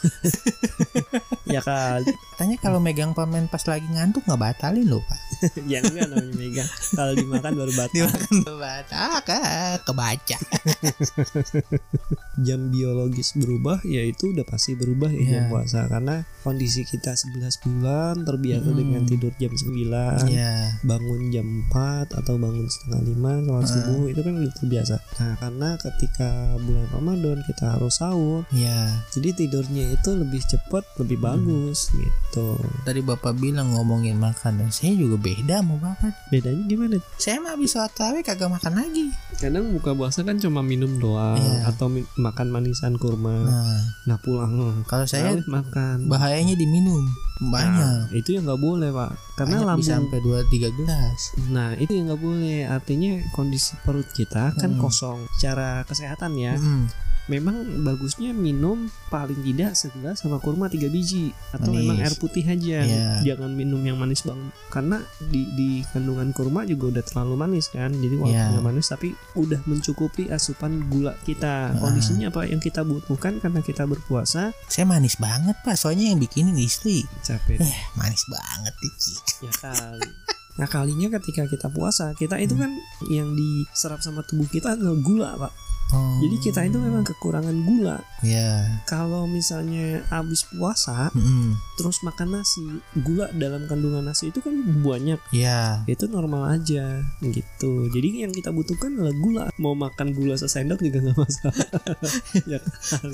ya 1.54 1.60
kali. 1.60 2.10
Katanya 2.34 2.58
kalau 2.58 2.80
megang 2.80 3.14
pamen 3.14 3.46
pas 3.52 3.62
lagi 3.68 3.86
ngantuk 3.90 4.24
nggak 4.26 4.42
batalin 4.42 4.88
loh 4.88 5.04
pak. 5.06 5.20
ya 5.72 5.84
enggak 5.84 6.08
namanya 6.08 6.34
megang. 6.40 6.70
Kalau 6.96 7.14
dimakan 7.14 7.54
baru 7.60 7.74
batal. 7.76 7.94
Dimakan 7.94 8.36
batal, 8.58 9.10
ah, 9.20 9.76
kebaca. 9.84 10.38
jam 12.46 12.72
biologis 12.74 13.36
berubah 13.38 13.84
ya 13.86 14.02
itu 14.04 14.34
udah 14.34 14.46
pasti 14.48 14.74
berubah 14.74 15.12
ya 15.12 15.24
jam 15.24 15.44
Iya. 15.44 15.50
Puasa 15.64 15.88
karena 15.88 16.16
kondisi 16.42 16.84
kita 16.84 17.16
11 17.16 17.40
bulan 17.58 18.16
terbiasa 18.22 18.68
Hmm. 18.68 18.76
dengan 18.76 19.02
tidur 19.04 19.32
jam 19.34 19.50
9 19.50 20.20
Iya. 20.26 20.76
bangun 20.82 21.22
jam 21.30 21.48
4 21.66 22.12
atau 22.14 22.36
bangun 22.36 22.68
setengah 22.68 23.02
lima 23.06 23.32
sholat 23.42 23.64
Ah. 23.64 23.70
subuh 23.70 24.06
itu 24.06 24.20
kan 24.20 24.34
udah 24.36 24.54
terbiasa 24.54 24.96
nah 25.14 25.34
karena 25.38 25.70
ketika 25.78 26.30
bulan 26.60 26.88
Ramadan 26.90 27.38
kita 27.44 27.66
harus 27.72 27.94
sahur 27.96 28.44
Iya. 28.50 28.92
jadi 29.10 29.30
tidurnya 29.34 29.86
itu 29.90 30.10
lebih 30.12 30.44
cepat 30.44 30.84
lebih 30.98 31.16
Hmm. 31.16 31.26
bagus 31.26 31.88
gitu 31.90 32.60
Tadi 32.84 33.00
bapak 33.00 33.34
bilang 33.36 33.72
ngomongin 33.72 34.18
makan, 34.18 34.68
saya 34.68 34.92
juga 34.94 35.16
beda 35.18 35.62
mau 35.62 35.78
bapak. 35.78 36.12
bedanya 36.28 36.66
gimana 36.66 36.98
Saya 37.16 37.40
mah 37.40 37.54
habis 37.54 37.72
sholat 37.72 37.94
tarawih 37.94 38.20
kagak 38.22 38.50
makan 38.50 38.74
lagi. 38.76 39.06
kadang 39.36 39.72
buka 39.72 39.92
puasa 39.92 40.22
kan 40.22 40.36
cuma 40.38 40.60
minum 40.62 40.98
doang 40.98 41.36
Iya. 41.36 41.68
atau 41.68 41.88
mi- 41.88 42.08
makan 42.16 42.48
manisan 42.50 42.96
kurma 42.96 43.44
Nah, 43.44 43.80
nah 44.06 44.18
pulang 44.18 44.52
kalau 44.84 45.06
saya 45.06 45.36
makan 45.56 45.96
bahayanya 46.08 46.56
diminum 46.56 47.06
Nah, 47.36 47.50
banyak. 47.52 48.16
itu 48.16 48.30
yang 48.34 48.46
nggak 48.46 48.62
boleh 48.62 48.90
pak 48.90 49.12
karena 49.36 49.58
Banyak 49.60 49.78
bisa 49.78 49.92
lambung 49.92 50.08
sampai 50.08 50.18
2 50.22 50.40
3 50.48 50.70
gelas. 50.74 51.20
nah 51.50 51.70
itu 51.76 51.92
yang 51.92 52.06
nggak 52.08 52.22
boleh 52.22 52.60
artinya 52.66 53.12
kondisi 53.32 53.74
perut 53.82 54.08
kita 54.10 54.54
kan 54.54 54.70
Hmm. 54.70 54.80
kosong 54.80 55.20
secara 55.34 55.84
kesehatan 55.84 56.34
ya 56.36 56.56
Mm. 56.56 56.88
Memang 57.26 57.56
bagusnya 57.82 58.32
minum 58.32 58.84
paling 59.08 59.40
tidak 59.42 59.74
segelas 59.74 60.20
sama 60.20 60.38
kurma 60.38 60.68
tiga 60.68 60.88
biji 60.88 61.32
atau 61.50 61.72
Manis. 61.72 61.80
memang 61.80 61.98
air 62.00 62.16
putih 62.16 62.44
aja. 62.44 62.80
Iya. 62.84 63.08
jangan 63.24 63.52
minum 63.52 63.80
yang 63.80 63.96
manis 63.96 64.22
banget. 64.22 64.52
Karena 64.68 65.00
di 65.24 65.48
di 65.54 65.70
kandungan 65.88 66.32
kurma 66.32 66.64
juga 66.64 66.92
udah 66.92 67.04
terlalu 67.04 67.36
manis 67.38 67.68
kan. 67.68 67.90
Jadi 67.90 68.16
walaupun 68.16 68.50
nggak 68.54 68.66
manis 68.66 68.88
tapi 68.88 69.10
udah 69.34 69.60
mencukupi 69.64 70.28
asupan 70.28 70.84
gula 70.88 71.16
kita. 71.24 71.72
Kondisinya 71.80 72.28
apa 72.28 72.44
yang 72.44 72.60
kita 72.60 72.84
butuhkan 72.84 73.40
karena 73.40 73.64
kita 73.64 73.88
berpuasa? 73.88 74.52
Saya 74.68 74.84
manis 74.84 75.16
banget 75.16 75.56
pak, 75.64 75.76
soalnya 75.76 76.12
yang 76.12 76.20
bikinin 76.20 76.56
istri. 76.58 77.08
capek. 77.24 77.56
Eh, 77.58 77.76
manis 77.96 78.24
banget 78.28 78.74
ya 79.40 79.52
kali. 79.60 80.10
Nah 80.54 80.68
kalinya 80.68 81.08
ketika 81.18 81.48
kita 81.48 81.66
puasa 81.68 82.14
kita 82.14 82.38
itu 82.38 82.54
Hmm. 82.54 82.68
kan 82.68 82.72
yang 83.10 83.34
diserap 83.34 84.00
sama 84.00 84.22
tubuh 84.22 84.46
kita 84.46 84.76
adalah 84.76 84.94
gula 85.00 85.30
pak. 85.40 85.54
Oh. 85.94 86.18
Jadi 86.26 86.36
kita 86.42 86.66
itu 86.66 86.82
memang 86.82 87.06
kekurangan 87.06 87.54
gula. 87.62 88.02
Ya. 88.26 88.82
Kalau 88.90 89.30
misalnya 89.30 90.02
habis 90.10 90.42
puasa 90.50 91.14
Mm. 91.14 91.54
terus 91.78 92.02
makan 92.02 92.40
nasi, 92.40 92.64
gula 92.98 93.30
dalam 93.38 93.70
kandungan 93.70 94.02
nasi 94.02 94.34
itu 94.34 94.42
kan 94.42 94.58
banyak. 94.82 95.22
Ya. 95.30 95.86
Itu 95.86 96.10
normal 96.10 96.58
aja 96.58 97.06
gitu. 97.22 97.88
Jadi 97.94 98.26
yang 98.26 98.34
kita 98.34 98.50
butuhkan 98.50 98.98
adalah 98.98 99.16
gula. 99.22 99.44
Mau 99.62 99.78
makan 99.78 100.18
gula 100.18 100.34
sesendok 100.34 100.82
juga 100.82 101.06
nggak 101.06 101.20
masalah. 101.20 101.68
ya 102.52 102.58
kan? 102.58 103.10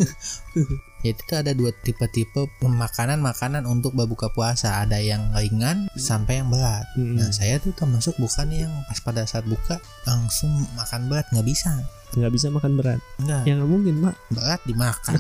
Ya, 1.06 1.16
Itu 1.16 1.22
tuh 1.24 1.38
ada 1.40 1.52
dua 1.56 1.72
tipe-tipe 1.72 2.52
makanan-makanan 2.60 3.64
untuk 3.64 3.96
berbuka 3.96 4.32
puasa. 4.36 4.84
Ada 4.84 5.00
yang 5.00 5.32
ringan 5.32 5.88
sampai 5.96 6.44
yang 6.44 6.52
berat. 6.52 6.86
Hmm. 7.00 7.16
Nah 7.16 7.32
saya 7.32 7.60
tuh 7.60 7.72
termasuk 7.72 8.20
bukan 8.20 8.52
yang 8.52 8.74
pas 8.88 9.00
pada 9.00 9.24
saat 9.24 9.48
buka 9.48 9.80
langsung 10.04 10.52
makan 10.76 11.08
berat 11.08 11.28
nggak 11.32 11.48
bisa. 11.48 11.72
nggak 12.10 12.34
bisa 12.34 12.50
makan 12.50 12.74
berat. 12.74 13.00
Enggak. 13.22 13.44
Ya 13.46 13.54
nggak 13.56 13.70
mungkin 13.70 13.96
pak. 14.02 14.16
Berat 14.34 14.62
dimakan. 14.66 15.20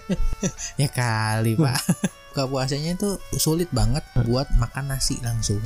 ya 0.80 0.88
kali 0.88 1.52
pak. 1.54 1.80
buka 2.32 2.42
puasanya 2.48 2.94
itu 2.94 3.18
sulit 3.34 3.66
banget 3.74 4.06
buat 4.22 4.46
makan 4.62 4.94
nasi 4.94 5.18
langsung 5.26 5.58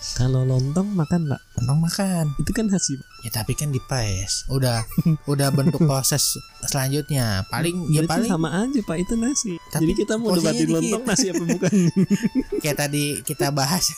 Kalau 0.00 0.42
lontong 0.42 0.96
makan 0.96 1.28
nggak? 1.28 1.42
Lontong 1.60 1.80
makan 1.80 2.24
Itu 2.40 2.50
kan 2.50 2.66
nasi. 2.66 2.96
ya 3.20 3.28
tapi 3.30 3.52
kan 3.52 3.68
di 3.68 3.76
press 3.78 4.48
udah 4.48 4.80
udah 5.28 5.52
bentuk 5.52 5.84
proses 5.90 6.24
selanjutnya 6.64 7.44
paling 7.46 7.84
ya 7.92 8.08
paling 8.08 8.24
sama 8.26 8.64
aja 8.64 8.80
pak 8.80 8.96
itu 8.96 9.14
nasi. 9.14 9.60
Tapi 9.68 9.92
Jadi 9.92 10.00
kita 10.00 10.16
mau 10.16 10.32
debatin 10.32 10.64
dikit. 10.64 10.74
lontong 10.74 11.04
nasi 11.04 11.26
apa 11.28 11.44
bukan? 11.44 11.72
kayak 12.64 12.76
tadi 12.78 13.04
kita 13.20 13.52
bahas 13.52 13.92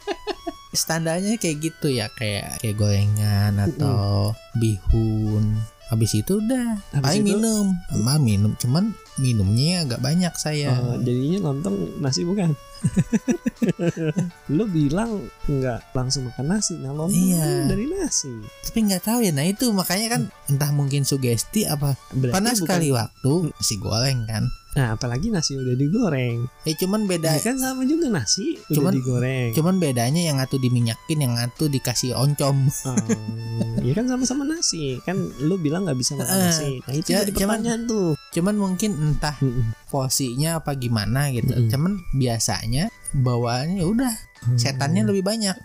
standarnya 0.72 1.34
kayak 1.36 1.56
gitu 1.58 1.88
ya 1.88 2.06
kayak 2.12 2.60
kayak 2.60 2.76
gorengan 2.76 3.56
atau 3.58 4.30
bihun 4.54 5.56
habis 5.86 6.12
itu 6.12 6.36
udah 6.36 6.82
Habis 6.92 7.14
itu- 7.16 7.26
minum 7.28 7.66
sama 7.86 8.16
minum 8.16 8.52
cuman 8.54 8.90
minumnya 9.16 9.80
agak 9.82 10.00
banyak 10.00 10.34
saya 10.34 10.74
Oh, 10.74 10.98
jadinya 10.98 11.46
lontong 11.46 11.72
nasi 11.98 12.20
bukan? 12.22 12.52
Lu 14.48 14.64
bilang 14.66 15.24
nggak 15.42 15.92
langsung 15.92 16.26
makan 16.26 16.46
nasi, 16.50 16.76
nah 16.76 16.90
lontong 16.90 17.16
Iya. 17.16 17.40
kan 17.40 17.68
dari 17.68 17.86
nasi. 17.88 18.32
tapi 18.62 18.78
nggak 18.84 19.02
tahu 19.02 19.18
ya 19.20 19.30
nah 19.30 19.42
itu 19.42 19.70
makanya 19.70 20.06
kan 20.10 20.22
entah 20.46 20.70
mungkin 20.70 21.02
sugesti 21.02 21.64
apa 21.64 21.96
Berarti 22.10 22.34
pernah 22.34 22.52
bukan- 22.52 22.60
sekali 22.60 22.88
waktu 22.90 23.32
nasi 23.50 23.74
goreng 23.76 24.20
kan 24.26 24.44
Nah, 24.76 24.92
apalagi 24.92 25.32
nasi 25.32 25.56
udah 25.56 25.72
digoreng. 25.72 26.52
ya 26.62 26.76
cuman 26.76 27.08
beda 27.08 27.32
Ya 27.32 27.40
kan 27.40 27.56
sama 27.56 27.80
juga 27.82 28.12
nasi 28.12 28.60
udah 28.62 28.76
Cuman- 28.76 28.92
digoreng. 28.92 29.48
cuman 29.52 29.74
bedanya 29.78 30.20
yang 30.20 30.36
satu 30.36 30.58
diminyakin 30.58 31.16
yang 31.18 31.32
satu 31.34 31.64
dikasih 31.66 32.12
oncom 32.12 32.68
Oh, 32.84 32.92
ya 33.86 33.94
kan 33.94 34.04
sama-sama 34.04 34.42
nasi. 34.42 34.98
Kan 35.00 35.14
lu 35.38 35.54
bilang 35.56 35.86
nggak 35.86 35.96
bisa 35.96 36.12
makan 36.14 36.36
nasi. 36.42 36.82
Nah, 36.82 36.92
itu 36.92 37.08
ya, 37.08 37.22
jadi 37.22 37.32
cuman- 37.32 37.62
pertanyaan 37.62 37.82
tuh. 37.86 38.10
cuman 38.28 38.54
mungkin 38.54 38.90
entah 38.92 39.32
Mm-mm. 39.38 39.72
porsinya 39.86 40.58
apa 40.58 40.74
gimana 40.74 41.30
gitu 41.30 41.48
Mm-mm. 41.48 41.70
cuman 41.70 41.92
biasanya 42.12 42.92
bawaannya 43.16 43.80
ya 43.80 43.86
udah 43.86 44.12
setannya 44.54 45.00
Hmm. 45.00 45.08
lebih 45.08 45.24
banyak 45.24 45.56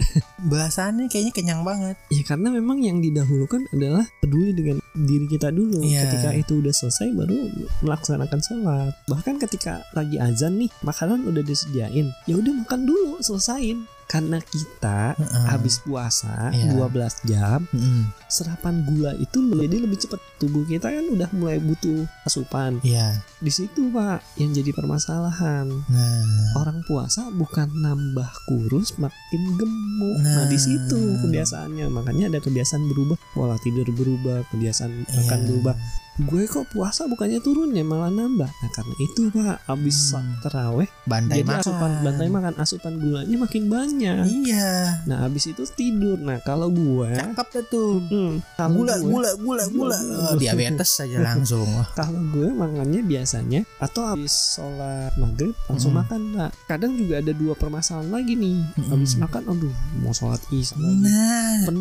bahasannya 0.42 1.06
kayaknya 1.06 1.34
kenyang 1.34 1.62
banget 1.62 2.00
Ya 2.08 2.24
karena 2.24 2.48
memang 2.50 2.80
yang 2.80 2.98
didahulukan 2.98 3.68
adalah 3.70 4.08
peduli 4.18 4.52
dengan 4.52 4.80
diri 4.94 5.28
kita 5.28 5.50
dulu. 5.50 5.80
Iya. 5.82 6.08
Ketika 6.08 6.30
itu 6.34 6.54
udah 6.58 6.72
selesai 6.72 7.12
baru 7.12 7.36
melaksanakan 7.82 8.40
sholat. 8.40 8.94
Bahkan 9.06 9.36
ketika 9.40 9.84
lagi 9.92 10.16
azan 10.18 10.58
nih, 10.58 10.72
makanan 10.82 11.24
udah 11.24 11.40
disediain. 11.42 12.12
Ya 12.26 12.36
udah 12.36 12.54
makan 12.58 12.84
dulu, 12.84 13.20
selesain. 13.20 13.88
Karena 14.12 14.44
kita 14.44 15.16
Heeh. 15.16 15.46
habis 15.48 15.80
puasa 15.80 16.52
Iya. 16.52 16.76
12 16.76 17.16
jam, 17.24 17.64
Mm-mm. 17.72 18.12
serapan 18.28 18.84
gula 18.84 19.16
itu 19.16 19.40
jadi 19.56 19.72
lebih 19.80 19.96
cepat. 19.98 20.20
Tubuh 20.36 20.68
kita 20.68 20.92
kan 20.92 21.06
udah 21.08 21.32
mulai 21.32 21.58
butuh 21.58 22.04
asupan. 22.28 22.84
Iya. 22.84 23.24
Di 23.40 23.48
situ, 23.48 23.88
Pak, 23.88 24.20
yang 24.36 24.52
jadi 24.52 24.76
permasalahan. 24.76 25.72
Nah, 25.88 26.24
Orang 26.54 26.84
puasa 26.84 27.32
bukan 27.32 27.72
nambah 27.72 28.28
kurus 28.46 29.00
makin 29.00 29.42
gemuk. 29.56 30.18
Nah, 30.20 30.44
Nah. 30.44 30.48
di 30.52 30.60
situ 30.60 31.00
kebiasaannya. 31.24 31.88
Makanya 31.88 32.28
ada 32.28 32.40
kebiasaan 32.40 32.84
berubah, 32.86 33.16
pola 33.32 33.56
tidur 33.64 33.88
berubah, 33.88 34.44
kebiasaan 34.52 34.92
makan 35.08 35.40
Iya. 35.40 35.48
berubah. 35.48 35.76
Gue 36.22 36.46
kok 36.46 36.70
puasa 36.70 37.06
bukannya 37.06 37.40
turun 37.40 37.72
ya 37.72 37.82
malah 37.82 38.10
nambah. 38.10 38.46
Nah, 38.48 38.70
karena 38.72 38.96
itu 39.00 39.28
Pak, 39.28 39.66
habis 39.66 39.98
Hmm. 40.12 40.38
teraweh 40.40 40.86
bandai 41.04 41.40
jadi 41.40 41.48
makan. 41.48 41.62
asupan 41.62 41.92
bantai 42.02 42.28
makan 42.28 42.54
asupan 42.56 42.94
gulanya 42.96 43.38
makin 43.38 43.64
banyak. 43.66 44.24
Iya. 44.24 44.70
Nah, 45.04 45.18
habis 45.22 45.48
itu 45.48 45.64
tidur. 45.68 46.18
Nah, 46.18 46.38
kalau 46.40 46.70
gue 46.70 47.10
Cakep 47.12 47.48
dah 47.50 47.64
tuh. 47.66 47.92
Hmm, 48.04 48.34
kalau 48.54 48.76
Gula, 48.78 48.96
gue, 48.96 49.08
gula, 49.08 49.32
gula, 49.36 49.64
gula. 49.68 49.98
Gula, 49.98 49.98
Oh, 50.24 50.36
diabetes 50.36 50.92
aja 51.00 51.18
langsung. 51.20 51.66
Kalau 51.98 52.22
gue 52.28 52.48
makannya 52.52 53.02
biasanya 53.02 53.62
atau 53.78 54.04
habis 54.06 54.32
sholat 54.52 55.14
maghrib 55.16 55.56
langsung 55.66 55.92
Mm. 55.92 56.00
makan 56.00 56.22
pak 56.32 56.52
kadang 56.68 56.94
juga 56.94 57.18
ada 57.18 57.32
dua 57.32 57.54
permasalahan 57.54 58.12
lagi 58.12 58.34
nih 58.34 58.62
Mm. 58.76 58.90
habis 58.90 59.14
makan 59.16 59.44
aduh 59.48 59.74
mau 59.98 60.12
sholat 60.12 60.42
isya 60.50 60.76
lagi 60.76 61.02
Nah, 61.02 61.66
penuh 61.66 61.81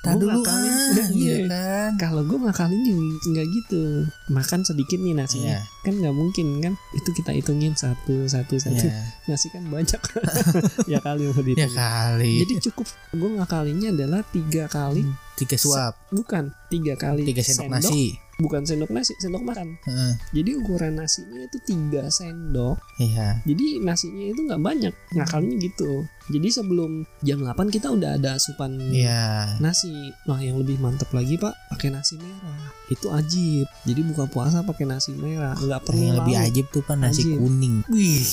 tak 0.00 0.14
Gue 0.14 0.22
dulu 0.22 0.38
ngakalin- 0.38 0.70
ah, 0.70 1.08
iya. 1.10 1.34
gitu 1.34 1.44
kan. 1.46 1.90
kalau 1.96 2.22
gue 2.22 2.38
ngakalin 2.38 2.80
juga 2.80 3.02
nggak 3.26 3.46
gitu 3.50 3.82
makan 4.28 4.60
sedikit 4.62 4.98
nih 4.98 5.12
nasinya 5.12 5.56
Iya. 5.56 5.60
kan 5.82 5.94
nggak 5.94 6.14
mungkin 6.14 6.46
kan 6.60 6.72
itu 6.92 7.10
kita 7.10 7.30
hitungin 7.32 7.72
satu 7.72 8.24
satu 8.24 8.54
satu 8.56 8.80
Iya. 8.82 9.02
nasi 9.26 9.46
kan 9.48 9.64
banyak 9.64 10.00
ya 10.92 10.98
kali 10.98 11.22
mau 11.26 11.42
Ya 11.42 11.66
kali. 11.66 12.32
jadi 12.40 12.54
cukup 12.62 12.86
gue 13.10 13.30
ngakalinnya 13.34 13.88
adalah 13.90 14.20
tiga 14.24 14.64
kali 14.66 15.02
tiga 15.34 15.56
suap, 15.56 15.96
bukan 16.08 16.52
tiga 16.68 16.94
kali 16.94 17.24
tiga 17.24 17.40
sendok 17.40 17.72
nasi. 17.72 18.12
Bukan 18.40 18.64
sendok 18.64 18.90
nasi 18.90 19.12
sendok 19.16 19.44
makan 19.44 19.76
Heeh. 19.82 20.12
jadi 20.32 20.50
ukuran 20.56 20.96
nasinya 20.96 21.38
itu 21.38 21.58
tiga 21.60 22.08
sendok 22.08 22.80
Iya. 22.96 23.44
jadi 23.44 23.80
nasinya 23.80 24.24
itu 24.26 24.40
nggak 24.42 24.58
banyak 24.58 24.94
ngakalinya 25.12 25.56
gitu 25.60 25.92
jadi 26.30 26.46
sebelum 26.52 27.02
jam 27.20 27.42
8 27.42 27.68
kita 27.68 27.90
udah 27.90 28.16
ada 28.16 28.34
asupan 28.34 28.80
Iya. 28.90 29.56
nasi 29.58 29.92
nah 30.24 30.38
yang 30.38 30.56
lebih 30.56 30.76
mantap 30.76 31.10
lagi 31.10 31.36
pak 31.36 31.52
pakai 31.68 31.90
nasi 31.90 32.16
merah 32.16 32.70
itu 32.86 33.06
ajib 33.08 33.66
jadi 33.84 34.00
buka 34.02 34.24
puasa 34.26 34.62
pakai 34.62 34.84
nasi 34.84 35.12
merah 35.12 35.54
nggak 35.54 35.82
perlu 35.82 36.00
Yang 36.00 36.16
lebih 36.22 36.36
ajib 36.40 36.66
tuh 36.70 36.82
kan 36.82 36.98
nasi 36.98 37.22
Ajib. 37.22 37.38
kuning. 37.38 37.76
Wih. 37.86 38.24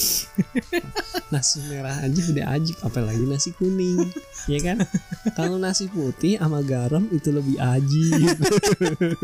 nasi 1.33 1.59
merah 1.67 1.99
aja 1.99 2.21
udah 2.23 2.45
ajib 2.53 2.77
apalagi 2.81 3.23
nasi 3.23 3.51
kuning 3.51 4.07
ya 4.53 4.59
kan? 4.63 4.77
Kalau 5.33 5.57
nasi 5.57 5.89
putih 5.89 6.37
sama 6.37 6.61
garam 6.63 7.09
itu 7.09 7.29
lebih 7.33 7.57
ajib 7.57 8.37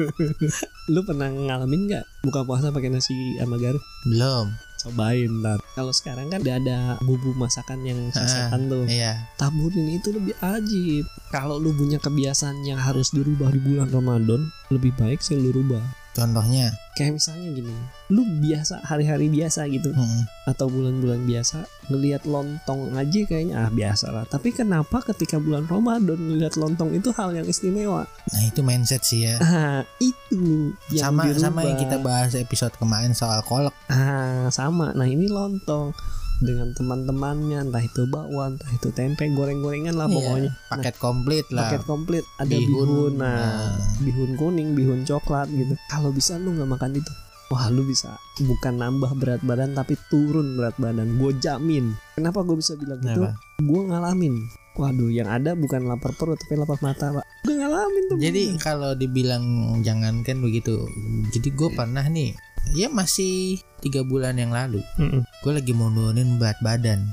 lu 0.93 0.99
pernah 1.07 1.31
ngalamin 1.31 1.87
nggak 1.87 2.05
buka 2.27 2.41
puasa 2.43 2.73
pakai 2.73 2.89
nasi 2.91 3.13
sama 3.37 3.55
garam? 3.61 3.81
Belum. 4.09 4.47
cobain 4.83 5.31
ntar. 5.39 5.63
Kalau 5.79 5.95
sekarang 5.95 6.27
kan 6.27 6.43
udah 6.43 6.59
ada 6.59 6.77
bumbu 7.07 7.31
masakan 7.39 7.87
yang 7.87 8.11
sasetan 8.11 8.67
tuh. 8.67 8.83
Iya. 8.83 9.15
taburin 9.39 9.95
itu 9.95 10.11
lebih 10.11 10.35
ajib 10.43 11.07
kalau 11.31 11.55
lu 11.55 11.71
punya 11.71 12.03
kebiasaan 12.03 12.67
yang 12.67 12.75
harus 12.75 13.15
dirubah 13.15 13.47
di 13.55 13.63
bulan 13.63 13.87
Ramadan 13.87 14.51
lebih 14.75 14.91
baik 14.99 15.23
sih 15.23 15.39
lu 15.39 15.55
rubah 15.55 16.02
Contohnya. 16.13 16.69
kayak 16.93 17.17
misalnya 17.17 17.49
gini 17.51 17.73
lu 18.07 18.21
biasa 18.37 18.85
hari-hari 18.85 19.25
biasa 19.25 19.65
gitu 19.65 19.89
Heeh. 19.89 20.29
atau 20.45 20.69
bulan-bulan 20.69 21.25
biasa 21.25 21.65
ngelihat 21.89 22.21
lontong 22.23 22.93
aja 22.93 23.25
kayaknya 23.25 23.55
ah 23.59 23.69
biasa 23.73 24.13
lah 24.13 24.29
tapi 24.29 24.53
kenapa 24.53 25.01
ketika 25.03 25.41
bulan 25.41 25.65
Ramadan 25.65 26.21
ngelihat 26.21 26.53
lontong 26.53 26.93
itu 26.93 27.09
hal 27.11 27.33
yang 27.33 27.49
istimewa 27.49 28.05
Nah 28.29 28.41
itu 28.43 28.61
mindset 28.61 29.01
sih 29.01 29.25
ya. 29.25 29.41
ah 29.41 29.81
itu 29.97 30.69
yang 30.93 31.09
sama 31.09 31.25
dirubah. 31.25 31.41
sama 31.43 31.59
yang 31.65 31.81
kita 31.81 31.97
bahas 31.97 32.37
episode 32.37 32.77
kemarin 32.77 33.11
soal 33.11 33.41
kolak. 33.41 33.73
ah 33.89 34.53
sama 34.53 34.93
nah 34.93 35.09
ini 35.09 35.25
lontong 35.25 35.97
dengan 36.43 36.75
teman-temannya 36.75 37.65
entah 37.65 37.79
itu 37.79 38.03
bakwan 38.05 38.55
entah 38.55 38.71
itu 38.71 38.91
tempe 38.91 39.23
goreng-gorengan 39.31 39.95
lah 39.95 40.05
Iya, 40.05 40.15
pokoknya. 40.15 40.51
paket 40.69 40.95
komplit 40.99 41.45
lah. 41.49 41.67
paket 41.67 41.83
komplit. 41.83 42.25
Ada 42.37 42.53
Bihun, 42.53 42.69
bihun, 42.69 43.13
nah, 43.17 43.35
nah. 43.39 43.71
bihun 43.99 44.31
kuning 44.35 44.69
bihun 44.75 45.01
coklat 45.03 45.47
gitu. 45.49 45.73
Kalau 45.87 46.11
bisa 46.11 46.35
lu 46.37 46.51
nggak 46.53 46.69
makan 46.69 46.99
itu. 46.99 47.11
Wah 47.49 47.69
lu 47.69 47.85
bisa. 47.85 48.17
Bukan 48.39 48.81
nambah 48.81 49.13
berat 49.15 49.41
badan 49.41 49.73
tapi 49.73 49.93
turun 50.09 50.57
berat 50.57 50.73
badan. 50.75 51.17
Gue 51.17 51.37
jamin. 51.37 51.93
Kenapa 52.13 52.41
gue 52.41 52.57
bisa 52.57 52.73
bilang 52.73 52.97
gitu? 52.99 53.29
Gue 53.61 53.81
ngalamin. 53.85 54.33
Waduh 54.73 55.13
yang 55.13 55.29
ada 55.29 55.53
bukan 55.53 55.85
lapar 55.85 56.17
perut 56.17 56.41
tapi 56.41 56.57
lapar 56.57 56.81
mata 56.81 57.13
pak. 57.13 57.25
Gue 57.45 57.53
ngalamin 57.53 58.03
tuh 58.09 58.17
Jadi 58.17 58.57
kalau 58.57 58.97
dibilang 58.97 59.45
jangankan 59.85 60.41
begitu. 60.41 60.81
Jadi 61.29 61.53
gue 61.53 61.69
pernah 61.71 62.01
nih. 62.03 62.33
Ya 62.73 62.89
masih 62.89 63.61
tiga 63.83 64.01
bulan 64.01 64.39
yang 64.39 64.49
lalu. 64.49 64.79
Mm-mm. 64.95 65.27
Gue 65.43 65.51
lagi 65.51 65.75
mau 65.75 65.91
nurunin 65.91 66.39
berat 66.39 66.55
badan. 66.59 67.03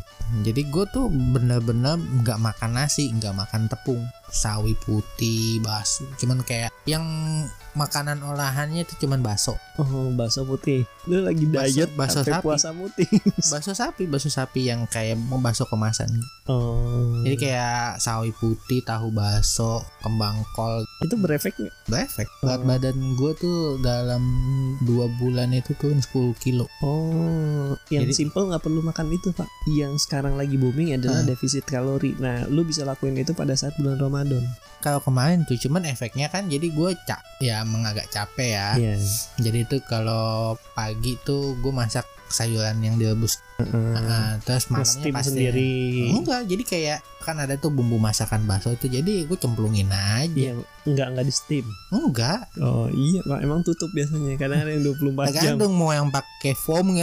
Jadi 0.47 0.63
gue 0.65 0.87
tuh 0.87 1.11
bener-bener 1.11 1.99
nggak 1.99 2.39
makan 2.39 2.79
nasi, 2.79 3.11
nggak 3.11 3.35
makan 3.35 3.67
tepung, 3.67 3.99
sawi 4.31 4.79
putih, 4.79 5.59
bakso. 5.59 6.07
Cuman 6.17 6.47
kayak 6.47 6.71
yang 6.87 7.03
makanan 7.73 8.19
olahannya 8.21 8.83
itu 8.83 8.95
cuman 9.01 9.23
bakso. 9.23 9.59
oh 9.79 10.11
bakso 10.13 10.43
putih 10.43 10.83
lu 11.07 11.23
lagi 11.23 11.47
diet 11.47 11.89
bakso 11.95 12.21
sapi. 12.21 12.43
puasa 12.43 12.69
putih 12.71 13.07
Bakso 13.53 13.73
sapi, 13.73 14.05
bakso 14.05 14.29
sapi 14.29 14.69
yang 14.69 14.85
kayak 14.87 15.17
bakso 15.39 15.65
kemasan. 15.65 16.11
oh 16.47 17.23
Jadi 17.23 17.37
kayak 17.41 17.99
sawi 17.99 18.31
putih, 18.33 18.83
tahu 18.83 19.11
bakso, 19.11 19.83
kembang 20.01 20.43
kol, 20.53 20.83
itu 21.01 21.15
berefek 21.17 21.55
nggak 21.57 21.75
berefek. 21.87 22.29
Berat 22.41 22.61
Oh. 22.61 22.67
badan 22.67 22.97
gue 23.17 23.33
tuh 23.35 23.59
dalam 23.81 24.23
dua 24.83 25.07
bulan 25.17 25.51
itu 25.51 25.75
turun 25.75 25.99
10 25.99 26.35
kilo. 26.37 26.60
Oh, 26.81 27.77
yang 27.89 28.05
Jadi- 28.05 28.17
simple 28.17 28.49
nggak 28.49 28.61
perlu 28.61 28.81
makan 28.81 29.09
itu 29.09 29.31
pak. 29.31 29.47
Yang 29.67 30.05
sekarang 30.05 30.35
lagi 30.35 30.57
booming 30.57 30.97
adalah 30.97 31.23
Ah. 31.23 31.27
defisit 31.27 31.63
kalori. 31.63 32.17
Nah, 32.17 32.45
lu 32.47 32.63
bisa 32.63 32.83
lakuin 32.83 33.15
itu 33.15 33.31
pada 33.31 33.53
saat 33.53 33.77
bulan 33.77 33.97
Ramadan. 33.97 34.43
Kalau 34.81 34.99
kemarin 34.99 35.45
tuh 35.45 35.57
cuman 35.57 35.85
efeknya 35.85 36.27
kan 36.27 36.49
jadi 36.49 36.67
gue 36.67 36.91
cap 37.05 37.21
ya 37.39 37.61
emang 37.61 37.85
agak 37.85 38.09
capek 38.09 38.51
ya. 38.51 38.69
Iya. 38.75 38.95
Jadi 39.39 39.61
tuh 39.67 39.81
kalau 39.83 40.57
pagi 40.73 41.21
tuh 41.21 41.55
gue 41.57 41.71
masak 41.71 42.03
sayuran 42.27 42.79
yang 42.79 42.97
direbus 42.97 43.43
Heeh. 43.63 43.95
Nah, 44.01 44.31
terus 44.41 44.67
malamnya 44.67 45.13
pasti 45.13 45.31
sendiri. 45.31 45.73
enggak 46.11 46.41
jadi 46.45 46.63
kayak 46.63 46.99
kan 47.21 47.37
ada 47.37 47.55
tuh 47.55 47.69
bumbu 47.69 47.97
masakan 47.97 48.43
bakso 48.43 48.71
itu 48.71 48.89
jadi 48.89 49.23
gue 49.23 49.37
cemplungin 49.37 49.87
aja 49.87 50.33
Iya, 50.33 50.53
enggak 50.83 51.07
enggak 51.11 51.27
di 51.27 51.35
steam. 51.35 51.67
enggak 51.91 52.49
Oh 52.59 52.89
iya, 52.89 53.21
Pak. 53.23 53.39
Emang 53.41 53.61
tutup 53.61 53.89
biasanya. 53.91 54.35
Kadang 54.35 54.61
ada 54.61 54.71
yang 54.71 54.83
24 54.83 54.97
jam. 55.29 55.29
tergantung 55.31 55.73
mau 55.73 55.91
yang 55.91 56.09
pakai 56.09 56.53
foam 56.55 56.97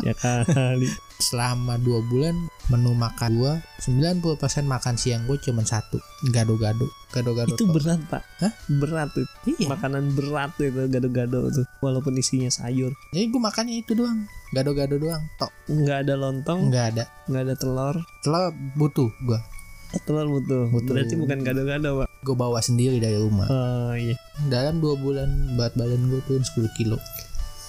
Ya 0.00 0.14
kali. 0.14 0.88
selama 1.20 1.74
dua 1.76 1.98
bulan 2.04 2.34
menu 2.68 2.92
makan 2.92 3.32
gua 3.34 3.52
90% 3.80 4.20
makan 4.64 4.94
siang 4.94 5.24
gue 5.24 5.36
cuman 5.38 5.64
satu 5.64 5.96
gado-gado 6.28 6.84
gado-gado 7.08 7.50
Itu 7.50 7.64
berat, 7.66 7.96
Pak. 8.04 8.20
Hah? 8.38 8.52
Berat 8.70 9.08
tuh. 9.10 9.24
iya 9.46 9.64
Makanan 9.66 10.12
berat 10.12 10.52
itu 10.56 10.84
gado-gado 10.86 11.48
tuh. 11.48 11.64
Walaupun 11.80 12.12
isinya 12.14 12.48
sayur. 12.48 12.92
jadi 13.08 13.24
gue 13.26 13.40
makannya 13.40 13.80
itu 13.80 13.92
doang 13.94 14.28
gado-gado 14.50 14.96
doang 14.96 15.24
tok 15.36 15.48
Enggak 15.66 16.04
ada 16.04 16.14
lontong, 16.14 16.68
nggak 16.68 16.84
ada 16.90 17.04
enggak 17.24 17.42
ada 17.42 17.54
telur. 17.54 17.96
telur 18.20 18.44
butuh 18.74 19.08
gua 19.22 19.40
Oh, 19.88 20.00
telur 20.04 20.28
butuh. 20.28 20.68
Butuh. 20.68 20.92
Berarti 20.92 21.16
bukan 21.16 21.40
gado-gado, 21.40 21.88
Pak. 21.98 22.08
gue 22.20 22.36
bawa 22.36 22.60
sendiri 22.60 22.98
dari 22.98 23.16
rumah 23.16 23.48
Oh 23.48 23.92
iya. 23.92 24.12
dalam 24.44 24.78
dua 24.78 24.92
bulan 24.94 25.56
berat 25.56 25.72
badan 25.72 26.04
gue 26.06 26.20
turun 26.22 26.44
10 26.44 26.68
kilo 26.76 27.00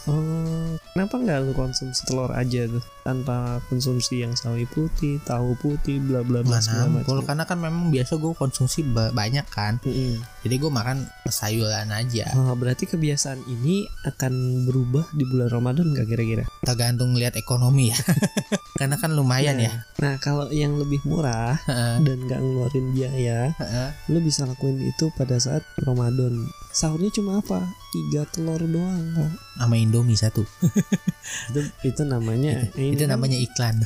Oh, 0.04 0.76
kenapa 0.92 1.16
nggak 1.16 1.38
lu 1.42 1.54
konsumsi 1.54 2.02
telur 2.04 2.30
aja 2.30 2.66
tuh 2.66 2.82
tanpa 3.02 3.36
konsumsi 3.66 4.20
yang 4.20 4.34
sawi 4.34 4.66
putih, 4.66 5.18
tahu 5.20 5.56
putih, 5.56 5.98
bla 6.00 6.22
bla 6.22 6.40
bla 6.40 6.60
mana 6.60 7.02
macam. 7.02 7.24
karena 7.24 7.44
kan 7.44 7.58
memang 7.58 7.90
biasa 7.90 8.16
gue 8.16 8.34
konsumsi 8.34 8.84
ba- 8.84 9.10
banyak 9.10 9.46
kan 9.48 9.78
Mm-mm. 9.80 10.22
jadi 10.40 10.56
gue 10.58 10.70
makan 10.70 10.98
sayuran 11.26 11.90
aja 11.90 12.30
Oh, 12.36 12.54
berarti 12.54 12.86
kebiasaan 12.86 13.42
ini 13.46 13.82
akan 14.04 14.34
berubah 14.64 15.10
di 15.10 15.24
bulan 15.24 15.50
Ramadan 15.50 15.90
nggak 15.90 16.08
kira-kira? 16.08 16.44
tergantung 16.62 17.14
lihat 17.14 17.34
ekonomi 17.34 17.90
ya 17.90 17.98
karena 18.80 18.96
kan 18.96 19.12
lumayan 19.12 19.58
ya 19.58 19.74
Nah, 19.98 20.16
kalau 20.18 20.48
yang 20.50 20.76
lebih 20.76 21.02
murah 21.04 21.60
dan 22.00 22.18
nggak 22.22 22.40
ngeluarin 22.40 22.88
biaya, 22.90 23.52
heeh. 23.54 23.90
lu 24.08 24.20
bisa 24.20 24.46
lakuin 24.46 24.80
itu 24.80 25.12
pada 25.12 25.36
saat 25.36 25.60
Ramadan. 25.78 26.40
Sahurnya 26.70 27.12
cuma 27.12 27.38
apa? 27.38 27.60
Tiga 27.90 28.24
telur 28.26 28.62
doang, 28.62 29.12
sama 29.54 29.76
Indomie 29.76 30.16
satu 30.16 30.48
Itu 31.50 31.60
itu 31.84 32.02
namanya 32.04 32.68
ini 32.74 32.94
itu 32.94 33.04
kan- 33.04 33.12
namanya 33.12 33.38
iklan 33.38 33.76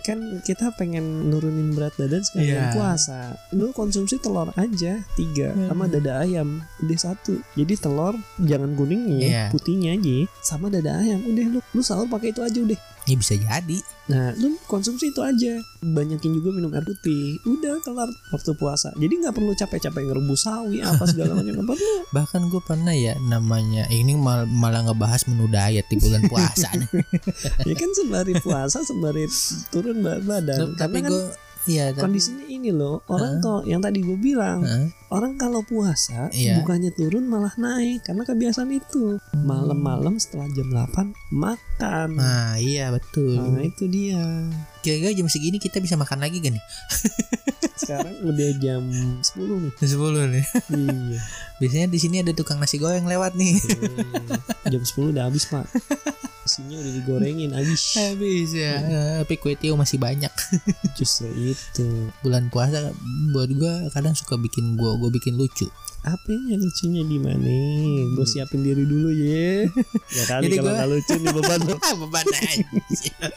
kan 0.00 0.16
kita 0.40 0.72
pengen 0.74 1.28
nurunin 1.28 1.70
berat 1.70 1.92
badan 1.94 2.20
sekalian 2.20 2.56
Iya. 2.58 2.72
puasa 2.72 3.20
lu 3.50 3.70
konsumsi 3.70 4.16
telur 4.16 4.48
aja 4.54 4.96
tiga 5.12 5.52
Hmm. 5.52 5.68
sama 5.68 5.84
dada 5.86 6.12
ayam 6.18 6.48
udah 6.78 6.98
satu 6.98 7.36
jadi 7.52 7.74
telur 7.76 8.16
jangan 8.38 8.72
kuningnya 8.74 9.18
Iya. 9.20 9.44
putihnya 9.48 9.94
aja 9.94 10.16
sama 10.40 10.66
dada 10.68 10.96
ayam 10.96 11.20
udah 11.22 11.44
lu 11.50 11.60
lu 11.62 11.80
sahur 11.80 12.06
pakai 12.06 12.32
itu 12.32 12.40
aja 12.40 12.58
udah 12.58 12.78
ini 13.08 13.16
bisa 13.16 13.34
jadi. 13.36 13.78
Nah 14.10 14.34
lu 14.36 14.58
konsumsi 14.66 15.14
itu 15.14 15.20
aja. 15.22 15.54
Banyakin 15.80 16.30
juga 16.36 16.50
minum 16.50 16.68
air 16.74 16.84
putih. 16.84 17.40
Udah 17.46 17.80
kelar 17.80 18.10
waktu 18.30 18.52
puasa. 18.54 18.92
Jadi 18.98 19.24
nggak 19.24 19.34
perlu 19.34 19.52
capek-capek 19.54 20.02
ngerebus 20.04 20.44
sawi 20.44 20.84
apa 20.84 21.04
segala 21.06 21.38
macam. 21.38 21.52
Nggak 21.56 21.68
perlu. 21.72 21.92
Bahkan 22.16 22.40
gue 22.50 22.62
pernah 22.62 22.94
ya 22.94 23.14
namanya 23.24 23.88
ini 23.88 24.18
mal- 24.18 24.48
malah 24.50 24.84
ngebahas 24.84 25.24
menu 25.30 25.48
diet 25.48 25.86
di 25.88 25.96
bulan 25.96 26.22
puasa 26.26 26.68
nih. 26.74 26.88
ya 27.68 27.74
kan 27.78 27.90
sembari 27.96 28.34
puasa 28.40 28.82
sembari 28.82 29.24
turun 29.70 30.02
badan. 30.02 30.74
Tapi 30.74 31.00
karena 31.00 31.06
kan 31.06 31.10
gue 31.10 31.24
iya 31.64 31.90
tapi- 31.90 32.00
kondisinya 32.02 32.46
ini 32.46 32.70
loh 32.70 33.04
orang 33.06 33.38
kok 33.38 33.62
yang 33.64 33.78
tadi 33.78 34.00
gue 34.00 34.16
bilang 34.16 34.62
Heeh. 34.62 34.88
Orang 35.10 35.34
kalau 35.34 35.58
puasa 35.60 36.30
Iya. 36.30 36.54
bukannya 36.56 36.90
turun 36.90 37.26
malah 37.26 37.50
naik 37.56 38.06
karena 38.06 38.22
kebiasaan 38.22 38.70
itu. 38.70 39.18
Malam-malam 39.34 40.14
setelah 40.16 40.46
jam 40.48 40.70
8 40.70 41.10
makan. 41.28 42.08
nah 42.14 42.54
iya 42.54 42.88
betul 42.88 43.34
Nah, 43.34 43.58
itu 43.60 43.84
dia. 43.86 44.22
kira-kira 44.80 45.10
jam 45.12 45.26
segini 45.26 45.56
kita 45.56 45.76
bisa 45.76 45.94
makan 45.94 46.20
lagi 46.20 46.38
gak 46.38 46.52
nih 46.52 46.62
Sekarang 47.90 48.16
udah 48.22 48.50
jam 48.56 48.82
10 48.86 49.26
nih. 49.66 49.72
10 49.82 50.30
nih 50.30 50.44
iya. 50.70 51.20
biasanya 51.58 51.86
di 51.90 51.98
sini 51.98 52.16
ada 52.22 52.30
tukang 52.30 52.56
nasi 52.56 52.78
goreng 52.78 53.02
lewat 53.04 53.34
nih 53.34 53.58
jam 54.64 54.78
10 54.80 55.10
udah 55.10 55.26
habis, 55.26 55.44
Pak. 55.44 55.66
Isinya 56.40 56.78
udah 56.78 56.92
digorengin 56.94 57.50
habis. 57.50 57.98
habis 57.98 58.54
ya 58.54 58.78
tapi 59.20 59.36
kue 59.36 59.54
tiaw 59.54 59.74
masih 59.74 59.98
banyak 59.98 60.30
Justru 60.94 61.26
itu. 61.34 61.86
bulan 62.22 62.46
puasa 62.48 62.94
buat 63.30 63.50
gue 63.50 63.74
kadang 63.90 64.14
suka 64.14 64.38
bikin 64.38 64.78
gue 64.78 64.90
gue 64.96 65.10
bikin 65.12 65.34
lucu 65.34 65.66
Apanya 66.00 66.56
lucunya 66.56 67.04
di 67.04 67.20
mana? 67.20 67.44
Gue 68.16 68.24
siapin 68.24 68.64
diri 68.64 68.88
dulu 68.88 69.12
ya. 69.12 69.68
Ya 70.16 70.22
kali 70.24 70.48
Jadi 70.48 70.56
kalau 70.56 70.72
gua- 70.72 70.88
lucu 70.88 71.12
nih 71.12 71.28
beban 71.28 71.60
beban 72.00 72.24
aja 72.24 73.28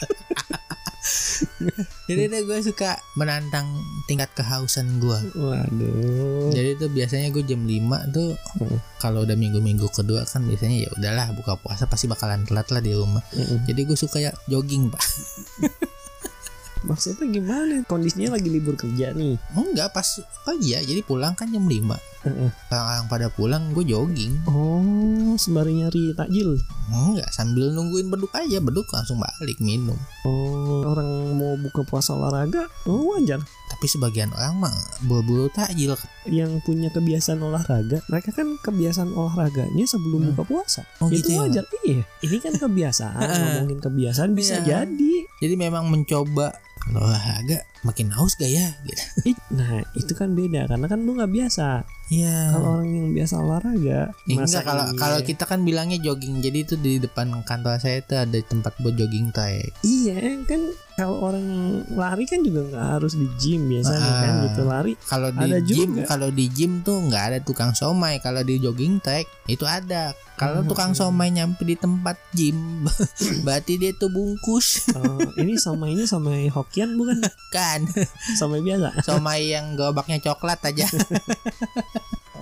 jadi 2.07 2.27
deh 2.27 2.41
gue 2.43 2.59
suka 2.63 2.95
menantang 3.15 3.67
tingkat 4.05 4.31
kehausan 4.33 4.99
gue 4.99 5.19
Waduh. 5.35 6.51
jadi 6.51 6.75
tuh 6.75 6.89
biasanya 6.89 7.31
gue 7.31 7.43
jam 7.43 7.61
5 7.61 8.15
tuh 8.15 8.35
Heeh. 8.59 8.79
kalau 8.99 9.23
udah 9.23 9.35
minggu-minggu 9.35 9.87
kedua 9.91 10.23
kan 10.23 10.43
biasanya 10.43 10.87
ya 10.87 10.89
udahlah 10.95 11.27
buka 11.35 11.59
puasa 11.59 11.87
pasti 11.87 12.07
bakalan 12.07 12.47
telat 12.47 12.67
lah 12.71 12.79
di 12.79 12.95
rumah 12.95 13.23
Mm-mm. 13.35 13.67
jadi 13.67 13.81
gue 13.83 13.97
suka 13.99 14.19
ya 14.19 14.31
jogging 14.47 14.87
pak 14.87 15.03
Maksudnya 16.83 17.25
gimana? 17.25 17.75
Kondisinya 17.83 18.33
lagi 18.33 18.47
libur 18.47 18.75
kerja 18.75 19.11
nih. 19.11 19.39
enggak 19.53 19.89
pas 19.89 20.05
pagi 20.43 20.71
ya 20.71 20.79
jadi 20.79 20.99
pulang 21.01 21.33
kan 21.33 21.47
jam 21.47 21.63
5 21.63 21.71
Heeh. 22.23 22.49
orang 22.69 23.05
pada 23.05 23.27
pulang 23.27 23.71
gue 23.71 23.83
jogging 23.85 24.31
Oh, 24.45 24.79
sembari 25.35 25.75
nyari 25.75 26.11
takjil. 26.13 26.55
enggak 26.89 27.27
sambil 27.29 27.67
nungguin 27.69 28.07
beduk 28.07 28.31
aja 28.31 28.59
beduk 28.59 28.87
langsung 28.89 29.17
balik 29.17 29.57
minum 29.57 29.95
Oh, 30.23 30.83
orang 30.85 31.07
mau 31.33 31.55
buka 31.57 31.83
puasa 31.83 32.13
olahraga, 32.13 32.67
oh 32.85 33.11
wajar. 33.11 33.43
tapi 33.69 33.85
sebagian 33.85 34.31
orang 34.31 34.55
mah 34.57 34.75
buru-buru 35.01 35.49
takjil 35.49 35.95
Yang 36.23 36.63
punya 36.63 36.87
kebiasaan 36.89 37.41
olahraga, 37.41 37.99
mereka 38.07 38.31
kan 38.31 38.55
kebiasaan 38.57 39.11
olahraganya 39.11 39.83
sebelum 39.83 40.23
Hmm. 40.23 40.29
buka 40.31 40.43
puasa. 40.45 40.81
Oh, 40.97 41.07
itu 41.07 41.19
gitu 41.19 41.29
ya, 41.33 41.39
wajar. 41.41 41.63
Iya, 41.81 42.03
ini 42.21 42.37
kan 42.39 42.53
kebiasaan. 42.53 43.19
ngomongin 43.35 43.79
kebiasaan 43.81 44.31
bisa 44.31 44.61
Iya. 44.61 44.87
jadi. 44.87 45.13
jadi 45.37 45.55
memang 45.57 45.87
mencoba 45.87 46.55
olahraga 46.91 47.63
makin 47.81 48.11
haus 48.11 48.35
gak 48.35 48.47
ya 48.47 48.67
gitu 48.83 49.03
Nah, 49.53 49.85
itu 49.93 50.11
kan 50.11 50.33
beda 50.33 50.65
karena 50.65 50.85
kan 50.85 50.99
lu 50.99 51.13
nggak 51.13 51.29
biasa. 51.29 51.85
iya 52.09 52.49
Kalau 52.49 52.75
orang 52.75 52.89
yang 52.89 53.07
biasa 53.13 53.35
olahraga, 53.37 53.99
Eh, 54.25 54.33
masa 54.33 54.59
enggak 54.59 54.63
kalau 54.65 54.83
iya? 54.83 54.97
kalau 54.97 55.19
kita 55.21 55.43
kan 55.45 55.59
bilangnya 55.61 55.97
jogging 55.99 56.41
jadi 56.41 56.59
itu 56.59 56.75
di 56.75 56.97
depan 56.97 57.29
kantor 57.43 57.77
saya 57.77 58.01
itu 58.01 58.13
ada 58.13 58.33
tempat 58.41 58.73
buat 58.79 58.93
jogging 58.93 59.29
track 59.29 59.77
Iya, 59.79 60.41
kan 60.43 60.61
kalau 60.93 61.25
orang 61.25 61.45
lari 61.89 62.23
kan 62.23 62.39
juga 62.39 62.61
nggak 62.63 62.85
harus 62.93 63.13
di 63.13 63.25
gym 63.35 63.65
biasanya 63.65 63.97
Ah. 64.05 64.19
kan 64.19 64.33
gitu 64.45 64.61
lari. 64.63 64.93
kalau 65.03 65.29
di 65.29 65.41
Ada 65.43 65.59
gym 65.59 65.89
kalau 66.03 66.29
di 66.29 66.45
gym 66.47 66.71
tuh 66.81 67.01
nggak 67.03 67.23
ada 67.25 67.39
tukang 67.39 67.71
somai 67.71 68.17
kalau 68.19 68.41
di 68.41 68.57
jogging 68.57 68.97
track 68.99 69.25
itu 69.47 69.63
ada 69.63 70.13
kalau 70.33 70.61
Hmm. 70.61 70.69
tukang 70.69 70.91
somai 70.91 71.29
nyampe 71.29 71.61
di 71.61 71.73
tempat 71.75 72.13
gym 72.31 72.85
berarti 73.45 73.75
dia 73.75 73.91
tuh 73.91 74.07
bungkus 74.07 74.93
Oh, 74.93 75.17
ini 75.35 75.57
sama 75.57 75.87
ini 75.87 76.05
sama 76.05 76.29
Hokian 76.47 76.93
bukan? 76.93 77.25
kan 77.49 77.85
Sama 78.33 78.57
biasa. 78.59 79.01
somai 79.01 79.49
yang 79.49 79.73
gerobaknya 79.73 80.17
coklat 80.19 80.61
aja 80.63 80.85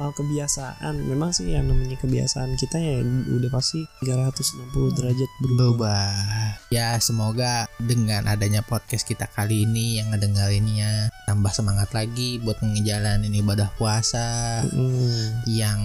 soal 0.01 0.17
kebiasaan. 0.17 1.05
Memang 1.05 1.29
sih 1.29 1.53
yang 1.53 1.69
namanya 1.69 1.93
kebiasaan 2.01 2.57
kita 2.57 2.81
ya 2.81 3.05
udah 3.05 3.53
pasti 3.53 3.85
360 4.01 4.97
derajat 4.97 5.29
berubah. 5.37 5.61
Berubah. 5.61 6.09
Ya 6.73 6.97
semoga 6.97 7.69
dengan 7.77 8.25
adanya 8.25 8.65
podcast 8.65 9.05
kita 9.05 9.29
kali 9.29 9.69
ini 9.69 10.01
yang 10.01 10.09
ngedengerinnya 10.09 11.13
tambah 11.29 11.53
semangat 11.53 11.93
lagi 11.93 12.41
buat 12.41 12.57
ngejalanin 12.65 13.37
ibadah 13.45 13.69
puasa 13.77 14.33
Mm, 14.71 15.45
yang 15.45 15.79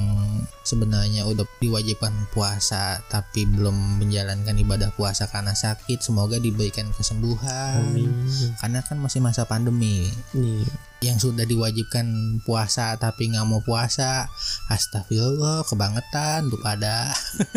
sebenarnya 0.66 1.22
udah 1.31 1.46
diwajibkan 1.62 2.11
puasa 2.35 2.98
tapi 3.07 3.46
belum 3.46 4.02
menjalankan 4.02 4.59
ibadah 4.59 4.90
puasa 4.98 5.31
karena 5.31 5.55
sakit. 5.55 6.02
Semoga 6.02 6.42
diberikan 6.42 6.90
kesembuhan. 6.90 7.94
Amin. 7.94 8.11
Karena 8.59 8.83
kan 8.83 8.98
masih 8.98 9.22
masa 9.22 9.46
pandemi. 9.46 10.11
Nih 10.35 10.66
yang 11.05 11.20
sudah 11.20 11.44
diwajibkan 11.44 12.40
puasa 12.48 12.96
tapi 12.96 13.29
nggak 13.29 13.44
mau 13.44 13.61
puasa 13.61 14.33
astagfirullah 14.72 15.68
kebangetan 15.68 16.48
tuh 16.48 16.61
pada. 16.64 17.12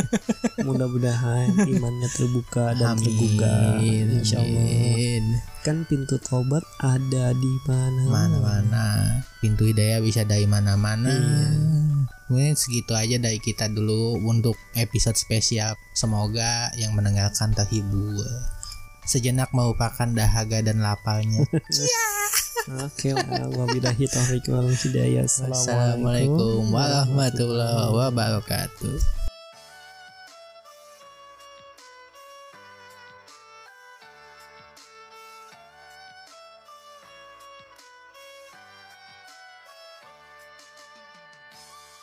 Mudah-mudahan 0.68 1.56
imannya 1.56 2.10
terbuka 2.12 2.76
dan 2.76 3.00
amin. 3.00 3.04
tergugah 3.08 3.80
insya 3.80 4.44
Allah. 4.44 4.60
Amin. 4.60 5.26
kan 5.60 5.84
pintu 5.84 6.16
taubat 6.24 6.64
ada 6.80 7.36
di 7.36 7.54
mana? 7.68 8.02
Mana-mana. 8.08 8.88
Pintu 9.44 9.68
hidayah 9.68 10.00
bisa 10.00 10.24
dari 10.24 10.48
mana-mana. 10.48 11.12
Iya. 11.12 11.48
Mungkin 12.30 12.54
segitu 12.54 12.94
aja 12.94 13.18
dari 13.18 13.42
kita 13.42 13.68
dulu 13.68 14.22
untuk 14.24 14.56
episode 14.78 15.18
spesial. 15.18 15.76
Semoga 15.98 16.70
yang 16.78 16.94
mendengarkan 16.94 17.52
terhibur. 17.52 18.24
Sejenak 19.10 19.50
melupakan 19.52 20.06
dahaga 20.06 20.62
dan 20.62 20.86
laparnya 20.86 21.42
oke 22.86 23.10
lah 23.18 23.50
wabillahi 23.50 24.06
taufiq 24.06 24.46
wal 24.54 24.70
hidayah. 24.70 25.26
Assalamualaikum 25.26 26.70
warahmatullahi 26.70 27.90
wabarakatuh 27.90 29.19